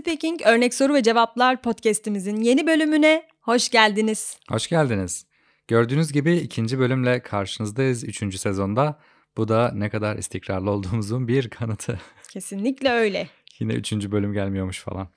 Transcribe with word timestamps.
Speaking 0.00 0.40
Örnek 0.44 0.74
Soru 0.74 0.94
ve 0.94 1.02
Cevaplar 1.02 1.62
podcast'imizin 1.62 2.40
yeni 2.40 2.66
bölümüne 2.66 3.22
hoş 3.40 3.68
geldiniz. 3.68 4.38
Hoş 4.50 4.68
geldiniz. 4.68 5.26
Gördüğünüz 5.68 6.12
gibi 6.12 6.36
ikinci 6.36 6.78
bölümle 6.78 7.20
karşınızdayız 7.20 8.04
üçüncü 8.04 8.38
sezonda. 8.38 8.98
Bu 9.36 9.48
da 9.48 9.72
ne 9.74 9.90
kadar 9.90 10.16
istikrarlı 10.16 10.70
olduğumuzun 10.70 11.28
bir 11.28 11.50
kanıtı. 11.50 12.00
Kesinlikle 12.30 12.90
öyle. 12.90 13.28
Yine 13.58 13.72
üçüncü 13.72 14.12
bölüm 14.12 14.32
gelmiyormuş 14.32 14.80
falan. 14.80 15.08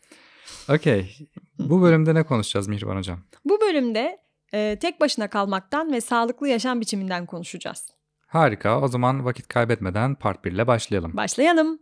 Okey. 0.70 1.18
Bu 1.59 1.82
bölümde 1.82 2.16
ne 2.16 2.23
konuşacağız 2.23 2.68
Mihriban 2.68 2.98
Hocam? 2.98 3.20
Bu 3.46 3.61
bölümde 3.61 4.18
e, 4.54 4.77
tek 4.82 5.02
başına 5.02 5.30
kalmaktan 5.30 5.93
ve 5.93 6.02
sağlıklı 6.02 6.48
yaşam 6.48 6.82
biçiminden 6.82 7.25
konuşacağız. 7.25 7.88
Harika. 8.27 8.82
O 8.82 8.88
zaman 8.88 9.25
vakit 9.25 9.48
kaybetmeden 9.48 10.16
part 10.16 10.45
1 10.45 10.52
ile 10.52 10.67
başlayalım. 10.67 11.17
Başlayalım. 11.17 11.80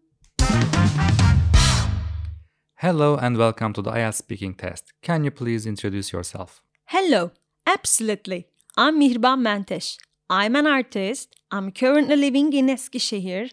Hello 2.88 3.18
and 3.18 3.36
welcome 3.36 3.73
to 3.73 3.82
the 3.82 3.91
IELTS 3.91 4.14
speaking 4.14 4.54
test. 4.54 4.94
Can 5.02 5.26
you 5.26 5.32
please 5.32 5.66
introduce 5.66 6.14
yourself? 6.14 6.62
Hello. 6.86 7.32
Absolutely. 7.66 8.48
I'm 8.77 8.98
Mihriban 8.98 9.41
Menteş. 9.41 9.98
I'm 10.30 10.55
an 10.55 10.66
artist. 10.66 11.36
I'm 11.52 11.72
currently 11.72 12.16
living 12.16 12.54
in 12.54 12.70
Eskişehir. 12.70 13.52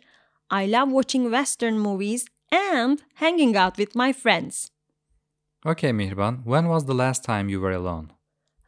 I 0.51 0.67
love 0.67 0.93
watching 0.93 1.33
western 1.33 1.81
movies 1.81 2.27
and 2.53 3.03
hanging 3.15 3.57
out 3.57 3.77
with 3.77 3.97
my 3.97 4.13
friends. 4.13 4.71
Okay 5.67 5.91
Mihriban, 5.91 6.45
when 6.45 6.69
was 6.69 6.85
the 6.85 6.95
last 6.95 7.25
time 7.25 7.49
you 7.49 7.61
were 7.61 7.73
alone? 7.73 8.13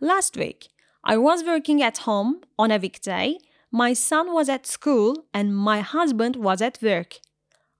Last 0.00 0.36
week, 0.36 0.66
I 1.04 1.16
was 1.16 1.44
working 1.44 1.80
at 1.80 1.98
home 1.98 2.40
on 2.58 2.72
a 2.72 2.78
weekday. 2.78 3.38
My 3.70 3.92
son 3.92 4.32
was 4.32 4.48
at 4.48 4.66
school 4.66 5.26
and 5.32 5.56
my 5.56 5.80
husband 5.80 6.34
was 6.34 6.60
at 6.60 6.82
work. 6.82 7.20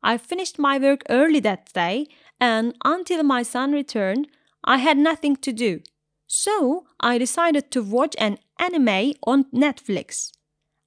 I 0.07 0.19
finished 0.19 0.57
my 0.57 0.79
work 0.79 1.03
early 1.09 1.41
that 1.41 1.73
day, 1.73 2.07
and 2.41 2.75
until 2.85 3.23
my 3.23 3.43
son 3.43 3.73
returned, 3.73 4.29
I 4.65 4.79
had 4.79 4.99
nothing 4.99 5.37
to 5.37 5.53
do. 5.53 5.81
So 6.27 6.87
I 7.01 7.19
decided 7.19 7.71
to 7.71 7.83
watch 7.83 8.15
an 8.19 8.39
anime 8.59 9.15
on 9.27 9.45
Netflix. 9.53 10.33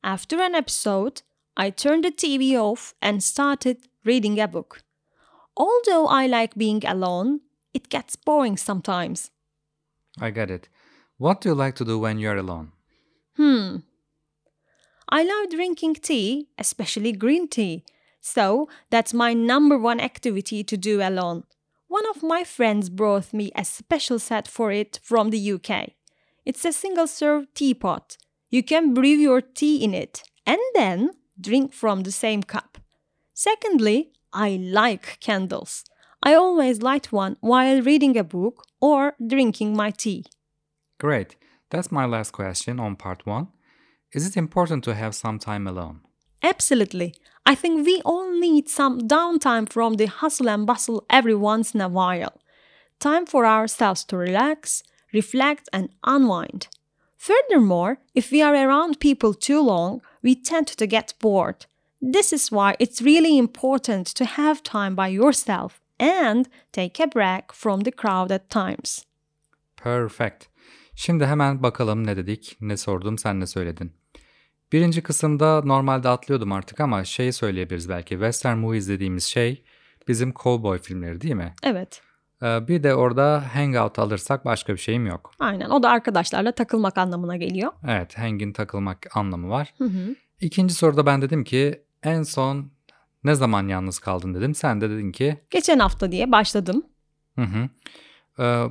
After 0.03 0.41
an 0.41 0.56
episode, 0.56 1.22
I 1.56 1.69
turned 1.69 2.06
the 2.06 2.11
TV 2.11 2.53
off 2.56 2.94
and 3.02 3.23
started 3.23 3.78
reading 4.06 4.39
a 4.39 4.47
book. 4.47 4.83
Although 5.56 6.08
I 6.08 6.28
like 6.28 6.56
being 6.56 6.86
alone, 6.86 7.41
it 7.73 7.89
gets 7.89 8.16
boring 8.16 8.58
sometimes. 8.58 9.31
I 10.19 10.31
get 10.31 10.52
it. 10.52 10.69
What 11.17 11.41
do 11.41 11.50
you 11.50 11.56
like 11.56 11.75
to 11.75 11.86
do 11.86 12.00
when 12.00 12.17
you're 12.17 12.38
alone? 12.38 12.72
Hmm. 13.36 13.78
I 15.09 15.23
love 15.23 15.50
drinking 15.50 15.95
tea, 15.95 16.47
especially 16.58 17.11
green 17.11 17.47
tea. 17.47 17.84
So 18.22 18.67
that's 18.89 19.14
my 19.14 19.34
number 19.34 19.78
one 19.78 20.00
activity 20.00 20.64
to 20.64 20.78
do 20.78 21.02
alone. 21.02 21.44
One 21.88 22.08
of 22.09 22.22
my 22.22 22.44
friends 22.44 22.89
brought 22.89 23.34
me 23.34 23.52
a 23.56 23.66
special 23.66 24.20
set 24.20 24.48
for 24.48 24.72
it 24.72 25.00
from 25.02 25.30
the 25.30 25.52
UK. 25.53 25.92
It's 26.45 26.64
a 26.66 26.72
single 26.72 27.08
serve 27.08 27.53
teapot. 27.53 28.17
You 28.50 28.64
can 28.64 28.94
brew 28.94 29.09
your 29.09 29.42
tea 29.42 29.84
in 29.84 29.94
it 29.94 30.23
and 30.45 30.59
then 30.73 31.12
drink 31.40 31.73
from 31.73 32.03
the 32.03 32.12
same 32.12 32.44
cup. 32.44 32.78
Secondly, 33.34 34.12
I 34.34 34.59
like 34.62 35.20
candles. 35.20 35.86
I 36.22 36.34
always 36.34 36.81
light 36.81 37.12
one 37.12 37.38
while 37.40 37.81
reading 37.81 38.17
a 38.17 38.23
book 38.23 38.66
or 38.81 39.16
drinking 39.25 39.75
my 39.75 39.92
tea. 39.92 40.25
Great. 41.00 41.36
That's 41.70 41.92
my 41.92 42.06
last 42.06 42.31
question 42.31 42.80
on 42.80 42.95
part 42.95 43.25
1. 43.25 43.47
Is 44.14 44.28
it 44.28 44.36
important 44.36 44.84
to 44.84 44.95
have 44.95 45.16
some 45.16 45.40
time 45.40 45.67
alone? 45.67 46.02
Absolutely. 46.41 47.13
I 47.45 47.55
think 47.55 47.85
we 47.85 48.01
all 48.05 48.31
need 48.39 48.69
some 48.69 49.07
downtime 49.07 49.67
from 49.67 49.95
the 49.95 50.05
hustle 50.05 50.49
and 50.49 50.65
bustle 50.65 51.05
every 51.09 51.35
once 51.35 51.73
in 51.73 51.81
a 51.81 51.89
while. 51.89 52.41
Time 53.00 53.25
for 53.25 53.45
ourselves 53.45 54.03
to 54.05 54.17
relax, 54.17 54.83
reflect, 55.13 55.69
and 55.73 55.89
unwind. 56.03 56.67
Furthermore, 57.17 57.97
if 58.13 58.31
we 58.31 58.41
are 58.41 58.55
around 58.55 58.99
people 58.99 59.33
too 59.33 59.61
long, 59.61 60.01
we 60.22 60.35
tend 60.35 60.67
to 60.67 60.88
get 60.88 61.13
bored. 61.19 61.66
This 62.01 62.31
is 62.31 62.51
why 62.51 62.75
it's 62.79 63.01
really 63.01 63.38
important 63.38 64.07
to 64.16 64.25
have 64.25 64.63
time 64.63 64.95
by 64.95 65.07
yourself 65.09 65.81
and 65.99 66.47
take 66.72 66.99
a 66.99 67.07
break 67.07 67.51
from 67.53 67.81
the 67.81 67.91
crowd 67.91 68.31
at 68.31 68.49
times. 68.49 69.05
Perfect. 69.75 70.49
Şimdi 70.95 71.25
hemen 71.25 71.63
bakalım 71.63 72.07
ne 72.07 72.16
dedik, 72.16 72.57
ne 72.61 72.78
sordum, 72.78 73.17
sen 73.17 73.39
ne 73.39 73.47
söyledin. 73.47 73.98
Birinci 74.72 75.02
kısımda 75.03 75.62
normalde 75.66 76.09
atlıyordum 76.09 76.52
artık 76.52 76.80
ama 76.80 77.03
şeyi 77.03 77.34
söyleyebiliriz 77.34 77.90
belki. 77.90 78.09
Western 78.09 78.57
movies 78.57 78.88
dediğimiz 78.90 79.24
şey 79.24 79.63
bizim 80.07 80.34
cowboy 80.34 80.80
filmleri 80.80 81.22
değil 81.22 81.35
mi? 81.35 81.53
Evet. 81.63 82.02
Ee, 82.44 82.68
bir 82.68 82.84
de 82.84 82.96
orada 82.96 83.56
hangout 83.56 84.00
alırsak 84.00 84.46
başka 84.46 84.74
bir 84.74 84.78
şeyim 84.79 85.06
yok. 85.08 85.31
Aynen. 85.40 85.69
O 85.69 85.84
da 85.84 85.90
arkadaşlarla 85.90 86.52
takılmak 86.52 86.97
anlamına 86.97 87.38
geliyor. 87.38 87.72
Evet, 87.88 88.18
hangin 88.18 88.53
takılmak 88.53 89.18
anlamı 89.18 89.50
var. 89.50 89.74
Hı 89.78 89.84
hı. 89.84 90.16
İkinci 90.41 90.74
soruda 90.74 91.06
ben 91.06 91.22
dedim 91.22 91.44
ki 91.44 91.84
en 92.03 92.24
son 92.24 92.72
ne 93.24 93.35
zaman 93.35 93.68
yalnız 93.68 94.00
kaldın 94.00 94.34
dedim. 94.34 94.56
Sen 94.56 94.81
de 94.81 94.90
dedin 94.90 95.12
ki 95.12 95.38
Geçen 95.50 95.79
hafta 95.79 96.12
diye 96.12 96.31
başladım. 96.31 96.84
hı 97.35 97.41
hı. 97.41 97.69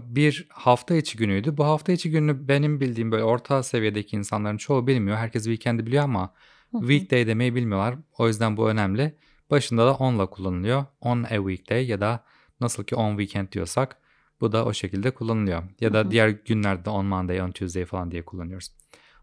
Bir 0.06 0.46
hafta 0.48 0.94
içi 0.94 1.18
günüydü. 1.18 1.56
Bu 1.56 1.64
hafta 1.64 1.92
içi 1.92 2.10
günü 2.10 2.48
benim 2.48 2.80
bildiğim 2.80 3.12
böyle 3.12 3.24
orta 3.24 3.62
seviyedeki 3.62 4.16
insanların 4.16 4.56
çoğu 4.56 4.86
bilmiyor. 4.86 5.16
Herkes 5.16 5.44
weekend'i 5.44 5.86
biliyor 5.86 6.04
ama 6.04 6.34
weekday 6.72 7.26
demeyi 7.26 7.54
bilmiyorlar. 7.54 7.94
O 8.18 8.28
yüzden 8.28 8.56
bu 8.56 8.70
önemli. 8.70 9.14
Başında 9.50 9.86
da 9.86 9.94
on'la 9.94 10.26
kullanılıyor. 10.26 10.84
On 11.00 11.22
a 11.22 11.36
weekday 11.36 11.86
ya 11.86 12.00
da 12.00 12.24
nasıl 12.60 12.84
ki 12.84 12.94
on 12.94 13.10
weekend 13.10 13.52
diyorsak 13.52 13.96
bu 14.40 14.52
da 14.52 14.64
o 14.64 14.72
şekilde 14.72 15.10
kullanılıyor. 15.10 15.62
Ya 15.80 15.92
da 15.92 16.10
diğer 16.10 16.28
günlerde 16.28 16.90
on 16.90 17.06
Monday, 17.06 17.42
on 17.42 17.50
Tuesday 17.50 17.84
falan 17.84 18.10
diye 18.10 18.24
kullanıyoruz. 18.24 18.70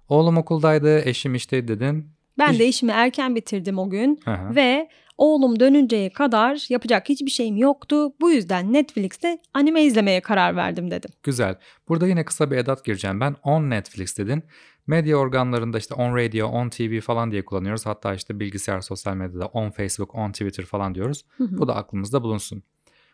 Oğlum 0.09 0.37
okuldaydı, 0.37 0.99
eşim 0.99 1.35
işteydi 1.35 1.67
dedin. 1.67 2.14
Ben 2.37 2.53
İş- 2.53 2.59
de 2.59 2.67
işimi 2.67 2.91
erken 2.91 3.35
bitirdim 3.35 3.79
o 3.79 3.89
gün 3.89 4.19
hı. 4.25 4.55
ve 4.55 4.89
oğlum 5.17 5.59
dönünceye 5.59 6.09
kadar 6.09 6.65
yapacak 6.69 7.09
hiçbir 7.09 7.31
şeyim 7.31 7.57
yoktu. 7.57 8.13
Bu 8.21 8.31
yüzden 8.31 8.73
Netflix'te 8.73 9.39
anime 9.53 9.83
izlemeye 9.83 10.21
karar 10.21 10.55
verdim 10.55 10.91
dedim. 10.91 11.11
Güzel. 11.23 11.55
Burada 11.89 12.07
yine 12.07 12.25
kısa 12.25 12.51
bir 12.51 12.57
edat 12.57 12.85
gireceğim 12.85 13.19
ben. 13.19 13.35
On 13.43 13.69
Netflix 13.69 14.17
dedin. 14.17 14.43
Medya 14.87 15.17
organlarında 15.17 15.77
işte 15.77 15.93
on 15.93 16.15
radio, 16.15 16.47
on 16.47 16.69
TV 16.69 16.99
falan 16.99 17.31
diye 17.31 17.45
kullanıyoruz. 17.45 17.85
Hatta 17.85 18.13
işte 18.13 18.39
bilgisayar, 18.39 18.81
sosyal 18.81 19.15
medyada 19.15 19.45
on 19.45 19.69
Facebook, 19.69 20.15
on 20.15 20.31
Twitter 20.31 20.65
falan 20.65 20.95
diyoruz. 20.95 21.25
Hı 21.37 21.43
hı. 21.43 21.57
Bu 21.57 21.67
da 21.67 21.75
aklımızda 21.75 22.23
bulunsun. 22.23 22.63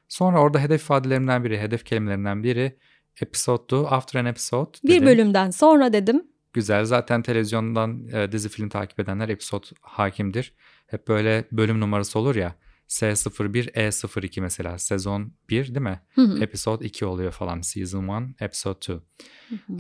Sonra 0.08 0.42
orada 0.42 0.60
hedef 0.60 0.82
ifadelerinden 0.82 1.44
biri, 1.44 1.60
hedef 1.60 1.86
kelimelerinden 1.86 2.44
biri 2.44 2.78
episode'du. 3.22 3.88
After 3.88 4.20
an 4.20 4.26
episode 4.26 4.72
Bir 4.84 4.90
dedin. 4.90 5.06
bölümden 5.06 5.50
sonra 5.50 5.94
dedim. 5.94 6.24
Güzel. 6.54 6.86
Zaten 6.86 7.22
televizyondan 7.22 8.08
e, 8.08 8.32
dizi 8.32 8.50
film 8.50 8.70
takip 8.70 9.00
edenler 9.00 9.30
episode 9.30 9.66
hakimdir. 9.82 10.54
Hep 10.88 11.08
böyle 11.08 11.46
bölüm 11.52 11.80
numarası 11.80 12.20
olur 12.20 12.36
ya. 12.36 12.56
S01, 12.88 13.72
E02 13.72 14.42
mesela. 14.42 14.78
Sezon 14.78 15.34
1 15.50 15.68
değil 15.68 15.82
mi? 15.82 16.02
Hı 16.16 16.22
hı. 16.22 16.44
Episode 16.44 16.86
2 16.86 17.06
oluyor 17.06 17.32
falan. 17.32 17.62
Season 17.62 18.08
1, 18.40 18.46
episode 18.46 18.78
2. 18.78 18.92
Hı 18.94 19.00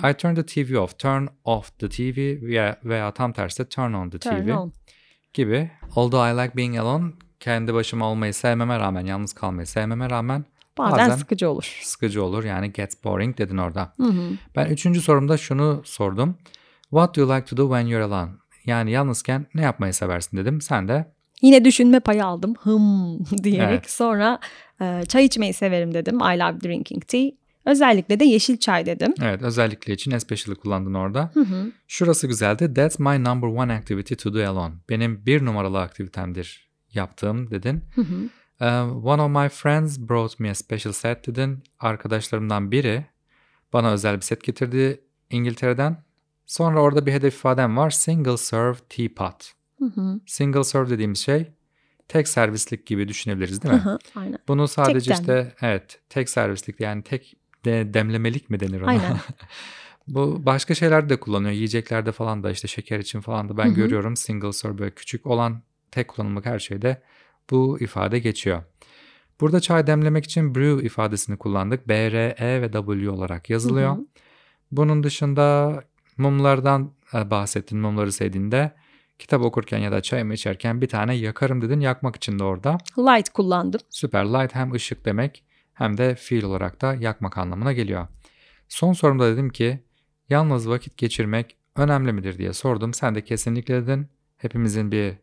hı. 0.08 0.12
I 0.12 0.14
turn 0.14 0.36
the 0.36 0.46
TV 0.46 0.78
off. 0.78 1.00
Turn 1.00 1.28
off 1.44 1.80
the 1.80 1.90
TV 1.90 2.42
veya, 2.48 2.80
veya 2.84 3.12
tam 3.14 3.34
tersi 3.34 3.66
turn 3.70 3.94
on 3.94 4.10
the 4.10 4.20
Turn 4.20 4.46
TV 4.46 4.54
on. 4.54 4.74
gibi. 5.34 5.72
Although 5.96 6.32
I 6.34 6.44
like 6.46 6.58
being 6.58 6.78
alone, 6.78 7.12
kendi 7.40 7.74
başıma 7.74 8.06
olmayı 8.12 8.34
sevmeme 8.34 8.80
rağmen, 8.80 9.06
yalnız 9.06 9.34
kalmayı 9.34 9.68
sevmeme 9.68 10.10
rağmen 10.10 10.46
Bazen, 10.78 10.98
Bazen- 11.00 11.16
sıkıcı 11.18 11.50
olur. 11.50 11.80
sıkıcı 11.84 12.24
olur. 12.24 12.44
Yani 12.44 12.74
gets 12.74 13.04
boring 13.04 13.38
dedin 13.38 13.58
orada. 13.58 13.94
Hı 13.98 14.04
hı. 14.04 14.32
Ben 14.56 14.66
üçüncü 14.66 15.02
sorumda 15.02 15.38
şunu 15.38 15.82
sordum. 15.86 16.38
What 16.92 17.16
do 17.16 17.22
you 17.22 17.36
like 17.36 17.46
to 17.46 17.58
do 17.58 17.64
when 17.64 17.88
you're 17.88 18.04
alone? 18.04 18.32
Yani 18.66 18.92
yalnızken 18.92 19.46
ne 19.54 19.62
yapmayı 19.62 19.94
seversin 19.94 20.38
dedim. 20.38 20.62
Sen 20.62 20.88
de 20.88 21.12
Yine 21.42 21.66
düşünme 21.66 22.00
payı 22.00 22.26
aldım. 22.26 22.54
Hım 22.60 23.20
diyerek. 23.44 23.70
Evet. 23.70 23.90
Sonra 23.92 24.40
e, 24.82 25.04
çay 25.08 25.26
içmeyi 25.26 25.54
severim 25.54 25.94
dedim. 25.94 26.16
I 26.16 26.40
love 26.40 26.62
drinking 26.62 27.08
tea. 27.08 27.32
Özellikle 27.66 28.20
de 28.20 28.26
yeşil 28.26 28.58
çay 28.58 28.86
dedim. 28.86 29.14
evet 29.22 29.42
özellikle 29.42 29.94
için 29.94 30.12
especially 30.12 30.60
kullandın 30.60 30.94
orada. 30.94 31.32
Hı 31.34 31.40
hı. 31.40 31.72
Şurası 31.88 32.28
güzeldi. 32.28 32.74
That's 32.74 33.00
my 33.00 33.24
number 33.24 33.48
one 33.48 33.74
activity 33.74 34.14
to 34.14 34.34
do 34.34 34.48
alone. 34.48 34.74
Benim 34.90 35.26
bir 35.26 35.46
numaralı 35.46 35.80
aktivitemdir 35.82 36.70
yaptığım 36.94 37.52
dedin. 37.52 37.82
Hı 37.96 38.02
hı. 38.02 38.30
Uh, 38.62 39.06
one 39.06 39.22
of 39.22 39.30
my 39.32 39.50
friends 39.50 40.00
brought 40.00 40.40
me 40.40 40.50
a 40.50 40.56
special 40.56 40.94
set 40.94 41.28
dedin. 41.28 41.64
Arkadaşlarımdan 41.80 42.72
biri 42.72 43.06
bana 43.74 43.92
özel 43.92 44.16
bir 44.16 44.22
set 44.22 44.44
getirdi 44.44 45.02
İngiltere'den. 45.30 45.98
Sonra 46.52 46.82
orada 46.82 47.06
bir 47.06 47.12
hedef 47.12 47.36
ifadem 47.36 47.78
var. 47.78 47.90
Single 47.90 48.38
serve 48.38 48.78
teapot. 48.90 49.52
Hı 49.80 49.86
hı. 49.86 50.20
Single 50.26 50.64
serve 50.64 50.90
dediğimiz 50.90 51.20
şey 51.20 51.52
tek 52.08 52.28
servislik 52.28 52.86
gibi 52.86 53.08
düşünebiliriz 53.08 53.64
değil 53.64 53.74
Hı 53.74 53.78
mi? 53.78 53.84
hı. 53.84 53.98
Aynen. 54.16 54.38
Bunu 54.48 54.68
sadece 54.68 55.12
dem. 55.12 55.18
işte 55.20 55.54
evet 55.62 56.00
tek 56.10 56.30
servislik 56.30 56.80
yani 56.80 57.04
tek 57.04 57.36
de, 57.66 57.94
demlemelik 57.94 58.50
mi 58.50 58.60
denir 58.60 58.82
ona? 58.82 58.90
Aynen. 58.90 59.18
Bu 60.08 60.46
başka 60.46 60.76
şeylerde 60.76 61.10
de 61.10 61.20
kullanıyor. 61.20 61.52
Yiyeceklerde 61.52 62.12
falan 62.12 62.44
da 62.44 62.52
işte 62.52 62.68
şeker 62.68 63.00
için 63.00 63.22
falan 63.22 63.50
da 63.50 63.58
ben 63.58 63.66
Hı 63.66 63.70
hı. 63.70 63.74
görüyorum. 63.76 64.16
Single 64.16 64.54
serve 64.54 64.78
böyle 64.78 64.92
küçük 64.92 65.28
olan 65.28 65.62
tek 65.92 66.08
kullanımlık 66.08 66.46
her 66.46 66.60
şeyde 66.60 67.02
bu 67.52 67.80
ifade 67.80 68.20
geçiyor. 68.20 68.64
Burada 69.42 69.60
çay 69.60 69.88
demlemek 69.88 70.26
için 70.26 70.56
brew 70.56 70.86
ifadesini 70.86 71.38
kullandık. 71.38 71.88
B, 71.88 72.12
R, 72.12 72.36
E 72.38 72.62
ve 72.62 72.72
W 72.72 73.10
olarak 73.10 73.50
yazılıyor. 73.50 73.92
Hı 73.96 74.00
hı. 74.00 74.06
Bunun 74.72 75.04
dışında 75.04 75.84
mumlardan 76.22 76.92
e, 77.14 77.30
bahsettin, 77.32 77.80
mumları 77.80 78.12
sevdiğinde. 78.12 78.72
Kitap 79.20 79.42
okurken 79.42 79.78
ya 79.78 79.92
da 79.92 80.02
çayımı 80.02 80.34
içerken 80.34 80.82
bir 80.82 80.88
tane 80.88 81.14
yakarım 81.16 81.62
dedin. 81.62 81.80
Yakmak 81.80 82.16
için 82.16 82.40
de 82.40 82.44
orada. 82.44 82.78
Light 82.98 83.30
kullandım. 83.30 83.82
Süper 83.90 84.26
light 84.26 84.56
hem 84.56 84.74
ışık 84.74 85.06
demek 85.06 85.44
hem 85.74 85.98
de 85.98 86.16
fiil 86.16 86.44
olarak 86.44 86.82
da 86.82 86.94
yakmak 86.94 87.38
anlamına 87.38 87.74
geliyor. 87.74 88.08
Son 88.70 88.94
sorumda 88.94 89.34
dedim 89.34 89.50
ki 89.50 89.84
yalnız 90.30 90.70
vakit 90.70 90.98
geçirmek 90.98 91.56
önemli 91.76 92.14
midir 92.14 92.38
diye 92.38 92.54
sordum. 92.54 92.94
Sen 92.94 93.16
de 93.16 93.24
kesinlikle 93.24 93.82
dedin. 93.84 94.08
Hepimizin 94.38 94.92
bir 94.92 95.14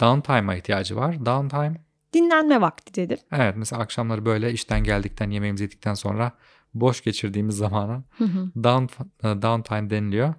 downtime'a 0.00 0.54
ihtiyacı 0.54 0.96
var. 0.96 1.26
Downtime 1.26 1.84
Dinlenme 2.14 2.60
vakti 2.60 2.94
dedim. 2.94 3.18
evet 3.32 3.54
mesela 3.56 3.82
akşamları 3.82 4.24
böyle 4.24 4.52
işten 4.52 4.84
geldikten 4.84 5.30
yemeğimizi 5.30 5.64
yedikten 5.64 5.94
sonra 5.94 6.32
boş 6.74 7.02
geçirdiğimiz 7.02 7.56
zamana 7.56 8.04
down, 8.62 8.84
e, 9.26 9.42
downtime 9.42 9.90
deniliyor. 9.90 10.34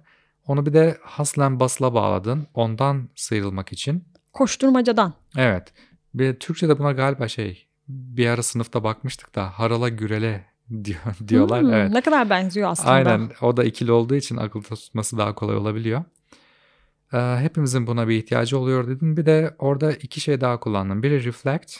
Onu 0.46 0.66
bir 0.66 0.72
de 0.72 0.98
haslen 1.02 1.60
basıla 1.60 1.94
bağladın 1.94 2.46
ondan 2.54 3.08
sıyrılmak 3.14 3.72
için. 3.72 4.04
Koşturmacadan. 4.32 5.14
Evet. 5.36 5.72
Bir 6.14 6.34
Türkçe'de 6.34 6.78
buna 6.78 6.92
galiba 6.92 7.28
şey 7.28 7.66
bir 7.88 8.26
ara 8.26 8.42
sınıfta 8.42 8.84
bakmıştık 8.84 9.34
da 9.34 9.50
harala 9.58 9.88
gürele 9.88 10.44
diyor, 10.84 10.98
diyorlar. 11.28 11.62
Hmm, 11.62 11.74
evet. 11.74 11.90
Ne 11.90 12.00
kadar 12.00 12.30
benziyor 12.30 12.70
aslında. 12.70 12.90
Aynen. 12.90 13.30
O 13.40 13.56
da 13.56 13.64
ikili 13.64 13.92
olduğu 13.92 14.14
için 14.14 14.36
akılda 14.36 14.74
tutması 14.74 15.18
daha 15.18 15.34
kolay 15.34 15.56
olabiliyor. 15.56 16.04
Ee, 17.12 17.18
hepimizin 17.40 17.86
buna 17.86 18.08
bir 18.08 18.16
ihtiyacı 18.16 18.58
oluyor 18.58 18.88
dedim. 18.88 19.16
Bir 19.16 19.26
de 19.26 19.54
orada 19.58 19.92
iki 19.92 20.20
şey 20.20 20.40
daha 20.40 20.60
kullandım. 20.60 21.02
Biri 21.02 21.24
reflect. 21.24 21.76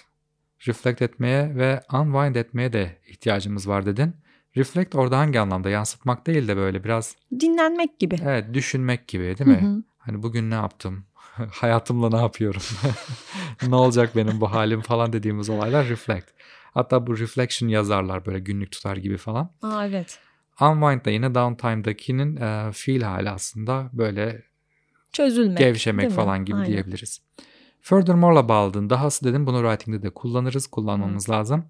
Reflect 0.67 1.03
etmeye 1.03 1.57
ve 1.57 1.81
unwind 1.93 2.35
etmeye 2.35 2.73
de 2.73 2.99
ihtiyacımız 3.09 3.69
var 3.69 3.87
dedin. 3.87 4.15
Reflect 4.57 4.95
orada 4.95 5.19
hangi 5.19 5.41
anlamda? 5.41 5.71
Yansıtmak 5.71 6.27
değil 6.27 6.49
de 6.49 6.57
böyle 6.57 6.85
biraz 6.85 7.17
Dinlenmek 7.41 7.99
gibi. 7.99 8.17
evet 8.23 8.55
düşünmek 8.55 9.09
gibi 9.09 9.23
değil 9.39 9.51
mi? 9.51 9.63
Hı 9.63 9.67
hı. 9.67 9.83
Hani 9.99 10.23
bugün 10.23 10.51
ne 10.51 10.55
yaptım? 10.55 11.05
Hayatımla 11.51 12.09
ne 12.11 12.17
yapıyorum? 12.17 12.63
ne 13.69 13.75
olacak 13.75 14.17
benim 14.17 14.41
bu 14.41 14.53
halim 14.53 14.81
falan 14.81 15.13
dediğimiz 15.13 15.49
olaylar 15.51 15.89
reflect. 15.89 16.27
Hatta 16.75 17.07
bu 17.07 17.19
reflection 17.19 17.69
yazarlar 17.69 18.27
böyle 18.27 18.39
günlük 18.39 18.73
tutar 18.73 18.97
gibi 18.97 19.17
falan. 19.17 19.51
Aa, 19.63 19.87
evet. 19.87 20.19
Unwind 20.61 21.05
da 21.05 21.11
yine 21.11 21.35
downtime'dakinin 21.35 22.37
e, 22.37 22.73
fiil 22.73 23.03
hali 23.03 23.31
aslında 23.31 23.91
böyle 23.93 24.43
Çözülmek. 25.13 25.59
gevşemek 25.59 26.11
falan 26.11 26.45
gibi 26.45 26.57
Aynen. 26.57 26.67
diyebiliriz. 26.67 27.21
Furthermore'la 27.83 28.49
bağladın. 28.49 28.91
Dahası 28.91 29.25
dedim 29.25 29.47
bunu 29.47 29.61
writing'de 29.61 30.03
de 30.03 30.11
kullanırız. 30.11 30.67
Kullanmamız 30.67 31.31
lazım. 31.31 31.65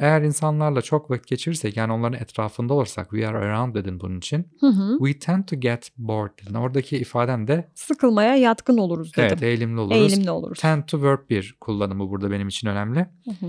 Eğer 0.00 0.22
insanlarla 0.22 0.82
çok 0.82 1.10
vakit 1.10 1.26
geçirirsek 1.26 1.76
yani 1.76 1.92
onların 1.92 2.20
etrafında 2.20 2.74
olursak 2.74 3.10
we 3.10 3.28
are 3.28 3.38
around 3.38 3.74
dedin 3.74 4.00
bunun 4.00 4.18
için. 4.18 4.48
Hı 4.60 4.66
hı. 4.66 4.98
We 4.98 5.18
tend 5.18 5.44
to 5.44 5.56
get 5.60 5.90
bored 5.98 6.30
dedin. 6.42 6.54
Oradaki 6.54 6.96
ifaden 6.98 7.48
de 7.48 7.70
Sıkılmaya 7.74 8.34
yatkın 8.36 8.78
oluruz 8.78 9.12
dedim. 9.16 9.24
evet 9.26 9.42
eğilimli 9.42 9.80
oluruz. 9.80 9.96
Eğilimli 9.96 10.30
oluruz. 10.30 10.58
Tend 10.60 10.84
to 10.84 11.02
verb 11.02 11.30
bir 11.30 11.56
kullanımı 11.60 12.10
burada 12.10 12.30
benim 12.30 12.48
için 12.48 12.68
önemli. 12.68 12.98
Hı 13.24 13.30
hı. 13.30 13.46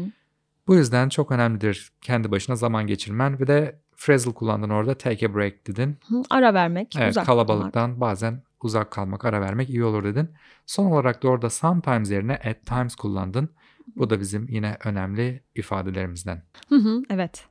Bu 0.68 0.76
yüzden 0.76 1.10
çok 1.10 1.32
önemlidir 1.32 1.92
kendi 2.02 2.32
başına 2.32 2.56
zaman 2.56 2.88
geçirmen 2.88 3.40
ve 3.40 3.48
de 3.48 3.82
phrasal 3.98 4.32
kullandın 4.34 4.70
orada 4.70 4.94
take 4.98 5.28
a 5.28 5.36
break 5.36 5.68
dedin. 5.68 5.98
Hı, 6.08 6.22
Ara 6.30 6.54
vermek. 6.54 6.96
Evet 6.98 7.12
uzak 7.12 7.26
kalabalıktan 7.26 7.90
durmak. 7.90 8.02
bazen 8.02 8.44
uzak 8.64 8.92
kalmak, 8.92 9.26
ara 9.26 9.42
vermek 9.42 9.70
iyi 9.70 9.84
olur 9.84 10.04
dedin. 10.04 10.30
Son 10.66 10.86
olarak 10.86 11.24
da 11.24 11.28
orada 11.28 11.50
sometimes 11.50 12.12
yerine 12.12 12.34
at 12.34 12.66
times 12.66 12.96
kullandın. 12.96 13.50
Bu 13.96 14.10
da 14.10 14.20
bizim 14.20 14.48
yine 14.50 14.78
önemli 14.86 15.44
ifadelerimizden. 15.56 16.44
Hı 16.70 16.76
hı, 16.76 17.02
evet. 17.10 17.46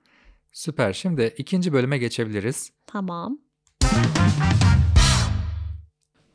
Süper. 0.52 0.92
Şimdi 0.92 1.34
ikinci 1.38 1.72
bölüme 1.72 1.98
geçebiliriz. 1.98 2.72
Tamam. 2.86 3.38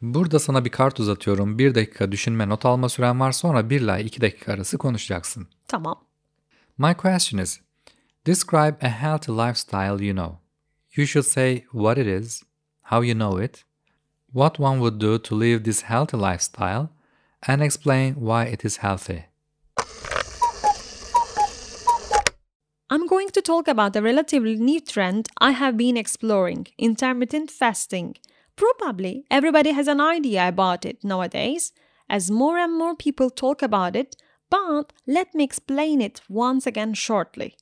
Burada 0.01 0.39
sana 0.39 0.65
bir 0.65 0.69
kart 0.69 0.99
uzatıyorum. 0.99 1.57
Bir 1.57 1.75
dakika 1.75 2.11
düşünme 2.11 2.49
not 2.49 2.65
alma 2.65 2.89
süren 2.89 3.19
var. 3.19 3.31
Sonra 3.31 3.69
bir 3.69 3.81
ila 3.81 3.99
iki 3.99 4.21
dakika 4.21 4.53
arası 4.53 4.77
konuşacaksın. 4.77 5.47
Tamam. 5.67 6.03
My 6.77 6.93
question 6.93 7.41
is, 7.41 7.59
describe 8.27 8.77
a 8.81 8.89
healthy 8.89 9.31
lifestyle 9.31 10.05
you 10.05 10.15
know. 10.15 10.39
You 10.95 11.07
should 11.07 11.25
say 11.25 11.61
what 11.71 11.97
it 11.97 12.07
is, 12.07 12.43
how 12.81 13.07
you 13.07 13.13
know 13.13 13.45
it, 13.45 13.65
what 14.31 14.59
one 14.59 14.77
would 14.79 15.01
do 15.01 15.21
to 15.21 15.39
live 15.39 15.63
this 15.63 15.83
healthy 15.83 16.17
lifestyle, 16.17 16.87
and 17.47 17.61
explain 17.61 18.13
why 18.13 18.53
it 18.53 18.65
is 18.65 18.77
healthy. 18.77 19.25
I'm 22.87 23.07
going 23.07 23.29
to 23.29 23.41
talk 23.41 23.67
about 23.67 23.95
a 23.95 24.01
relatively 24.01 24.57
new 24.57 24.79
trend 24.79 25.27
I 25.39 25.51
have 25.51 25.75
been 25.75 25.97
exploring 25.97 26.67
intermittent 26.77 27.49
fasting. 27.49 28.17
Probably 28.55 29.25
everybody 29.31 29.71
has 29.71 29.87
an 29.87 29.99
idea 29.99 30.47
about 30.47 30.85
it 30.85 31.03
nowadays, 31.03 31.71
as 32.07 32.29
more 32.29 32.59
and 32.59 32.77
more 32.77 32.95
people 32.95 33.31
talk 33.31 33.63
about 33.63 33.95
it, 33.95 34.15
but 34.51 34.93
let 35.07 35.33
me 35.33 35.43
explain 35.43 35.99
it 35.99 36.21
once 36.29 36.67
again 36.67 36.93
shortly. 36.93 37.55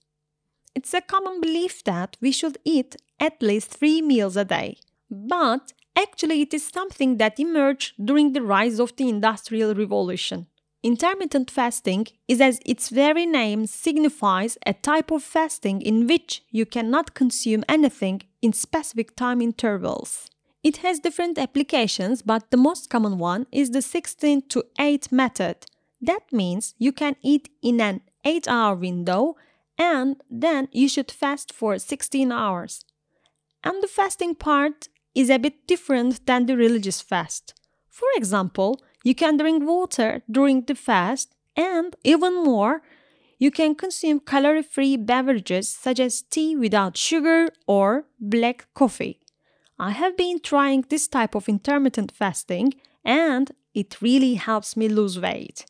It's 0.75 0.93
a 0.93 0.99
common 0.99 1.39
belief 1.39 1.85
that 1.85 2.17
we 2.19 2.33
should 2.33 2.57
eat 2.65 2.97
at 3.17 3.41
least 3.41 3.71
three 3.71 4.01
meals 4.01 4.35
a 4.35 4.43
day, 4.43 4.77
but 5.09 5.71
actually, 5.95 6.41
it 6.41 6.53
is 6.53 6.67
something 6.67 7.15
that 7.17 7.39
emerged 7.39 7.93
during 8.03 8.33
the 8.33 8.41
rise 8.41 8.77
of 8.77 8.93
the 8.97 9.07
Industrial 9.07 9.73
Revolution. 9.73 10.47
Intermittent 10.83 11.49
fasting 11.49 12.07
is, 12.27 12.41
as 12.41 12.59
its 12.65 12.89
very 12.89 13.25
name 13.25 13.65
signifies, 13.65 14.57
a 14.67 14.73
type 14.73 15.11
of 15.11 15.23
fasting 15.23 15.81
in 15.81 16.07
which 16.07 16.43
you 16.51 16.65
cannot 16.65 17.13
consume 17.13 17.63
anything 17.69 18.21
in 18.41 18.51
specific 18.51 19.15
time 19.15 19.41
intervals. 19.41 20.29
It 20.61 20.77
has 20.77 20.99
different 20.99 21.37
applications, 21.37 22.21
but 22.21 22.51
the 22.51 22.57
most 22.57 22.89
common 22.89 23.17
one 23.17 23.47
is 23.49 23.71
the 23.71 23.81
16 23.81 24.41
to 24.49 24.65
8 24.77 25.09
method. 25.09 25.65
That 26.01 26.33
means 26.33 26.75
you 26.77 26.91
can 26.91 27.15
eat 27.21 27.47
in 27.61 27.79
an 27.79 28.01
8 28.25 28.49
hour 28.49 28.75
window 28.75 29.37
and 29.77 30.21
then 30.29 30.67
you 30.73 30.89
should 30.89 31.11
fast 31.11 31.53
for 31.53 31.79
16 31.79 32.29
hours. 32.29 32.83
And 33.63 33.81
the 33.81 33.87
fasting 33.87 34.35
part 34.35 34.89
is 35.15 35.29
a 35.29 35.39
bit 35.39 35.65
different 35.65 36.25
than 36.25 36.45
the 36.45 36.57
religious 36.57 36.99
fast. 36.99 37.53
For 37.89 38.07
example, 38.15 38.81
you 39.03 39.13
can 39.13 39.37
drink 39.37 39.63
water 39.63 40.23
during 40.31 40.63
the 40.63 40.75
fast, 40.75 41.35
and 41.55 41.95
even 42.03 42.43
more, 42.43 42.81
you 43.37 43.51
can 43.51 43.75
consume 43.75 44.19
calorie 44.21 44.63
free 44.63 44.95
beverages 44.97 45.67
such 45.67 45.99
as 45.99 46.21
tea 46.21 46.55
without 46.55 46.97
sugar 46.97 47.49
or 47.67 48.05
black 48.19 48.67
coffee. 48.73 49.19
I 49.77 49.91
have 49.91 50.15
been 50.15 50.39
trying 50.39 50.85
this 50.87 51.07
type 51.07 51.35
of 51.35 51.49
intermittent 51.49 52.11
fasting, 52.11 52.73
and 53.03 53.51
it 53.73 54.01
really 54.01 54.35
helps 54.35 54.77
me 54.77 54.87
lose 54.87 55.19
weight. 55.19 55.65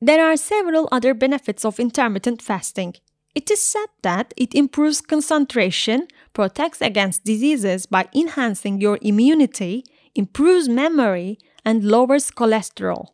There 0.00 0.26
are 0.26 0.36
several 0.36 0.88
other 0.90 1.14
benefits 1.14 1.64
of 1.64 1.78
intermittent 1.78 2.42
fasting. 2.42 2.94
It 3.34 3.50
is 3.50 3.60
said 3.60 3.86
that 4.02 4.34
it 4.36 4.54
improves 4.54 5.00
concentration, 5.00 6.08
protects 6.32 6.80
against 6.80 7.24
diseases 7.24 7.86
by 7.86 8.08
enhancing 8.14 8.80
your 8.80 8.98
immunity, 9.02 9.84
improves 10.14 10.68
memory, 10.68 11.38
and 11.64 11.82
lowers 11.84 12.30
cholesterol. 12.30 13.06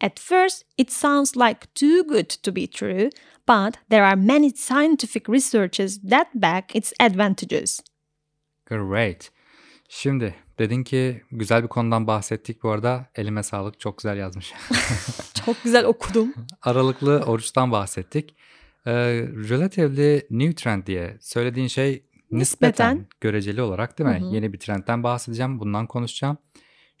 At 0.00 0.18
first, 0.20 0.64
it 0.78 0.90
sounds 0.92 1.36
like 1.36 1.74
too 1.74 2.02
good 2.08 2.28
to 2.42 2.56
be 2.56 2.66
true, 2.66 3.10
but 3.48 3.74
there 3.90 4.04
are 4.04 4.16
many 4.16 4.50
scientific 4.50 5.28
researches 5.28 6.00
that 6.10 6.26
back 6.34 6.74
its 6.76 6.92
advantages. 7.00 7.80
Great. 8.66 9.30
Şimdi 9.88 10.34
dedin 10.58 10.84
ki 10.84 11.22
güzel 11.32 11.62
bir 11.62 11.68
konudan 11.68 12.06
bahsettik 12.06 12.62
bu 12.62 12.70
arada. 12.70 13.06
Elime 13.14 13.42
sağlık 13.42 13.80
çok 13.80 13.98
güzel 13.98 14.16
yazmış. 14.16 14.52
Çok 15.46 15.62
güzel 15.64 15.84
okudum. 15.84 16.34
Aralıklı 16.62 17.22
oruçtan 17.26 17.72
bahsettik. 17.72 18.34
Ee, 18.86 18.92
relatively 19.48 20.26
new 20.30 20.54
trend 20.54 20.86
diye 20.86 21.16
söylediğin 21.20 21.66
şey 21.68 22.04
nispeten, 22.30 22.38
Nispeten. 22.96 23.06
göreceli 23.20 23.62
olarak 23.62 23.98
değil 23.98 24.10
mi? 24.10 24.20
Hı 24.20 24.24
hı. 24.24 24.34
Yeni 24.34 24.52
bir 24.52 24.58
trendten 24.58 25.02
bahsedeceğim. 25.02 25.60
Bundan 25.60 25.86
konuşacağım. 25.86 26.38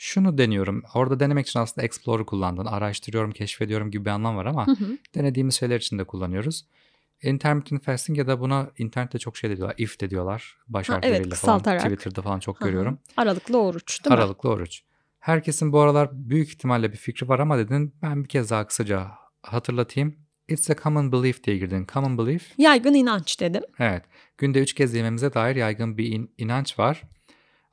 Şunu 0.02 0.38
deniyorum. 0.38 0.82
Orada 0.94 1.20
denemek 1.20 1.46
için 1.48 1.60
aslında 1.60 1.84
explore 1.84 2.24
kullandın. 2.24 2.66
Araştırıyorum, 2.66 3.32
keşfediyorum 3.32 3.90
gibi 3.90 4.04
bir 4.04 4.10
anlam 4.10 4.36
var 4.36 4.46
ama 4.46 4.66
Hı 4.66 4.70
hı. 4.70 4.98
denediğimiz 5.14 5.54
şeyler 5.54 5.76
için 5.80 5.98
de 5.98 6.04
kullanıyoruz. 6.04 6.66
Intermittent 7.22 7.84
fasting 7.84 8.18
ya 8.18 8.26
da 8.26 8.40
buna 8.40 8.70
internette 8.78 9.18
çok 9.18 9.36
şey 9.36 9.50
de 9.50 9.56
diyorlar. 9.56 9.74
If 9.78 10.00
de 10.00 10.10
diyorlar. 10.10 10.56
Baş 10.68 10.88
Ha, 10.88 10.94
harfleriyle 10.94 11.18
evet, 11.22 11.34
falan. 11.34 11.58
Twitter'da 11.62 12.22
falan 12.22 12.38
çok 12.40 12.60
Hı 12.60 12.64
hı. 12.64 12.68
görüyorum. 12.68 12.98
Aralıklı 13.16 13.58
oruç 13.62 14.04
değil 14.04 14.14
mi? 14.16 14.20
Aralıklı 14.20 14.48
oruç. 14.48 14.82
Herkesin 15.18 15.72
bu 15.72 15.80
aralar 15.80 16.08
büyük 16.12 16.48
ihtimalle 16.48 16.92
bir 16.92 16.96
fikri 16.96 17.28
var 17.28 17.38
ama 17.38 17.58
dedin 17.58 17.94
ben 18.02 18.24
bir 18.24 18.28
kez 18.28 18.50
daha 18.50 18.66
kısaca 18.66 19.10
hatırlatayım. 19.42 20.16
It's 20.48 20.70
a 20.70 20.74
common 20.82 21.12
belief 21.12 21.44
diye 21.44 21.58
girdin. 21.58 21.86
Common 21.92 22.18
belief. 22.18 22.52
Yaygın 22.58 22.94
inanç 22.94 23.40
dedim. 23.40 23.62
Evet. 23.78 24.04
Günde 24.38 24.60
üç 24.60 24.72
kez 24.74 24.94
yememize 24.94 25.34
dair 25.34 25.56
yaygın 25.56 25.98
bir 25.98 26.06
in- 26.12 26.34
inanç 26.38 26.78
var. 26.78 27.02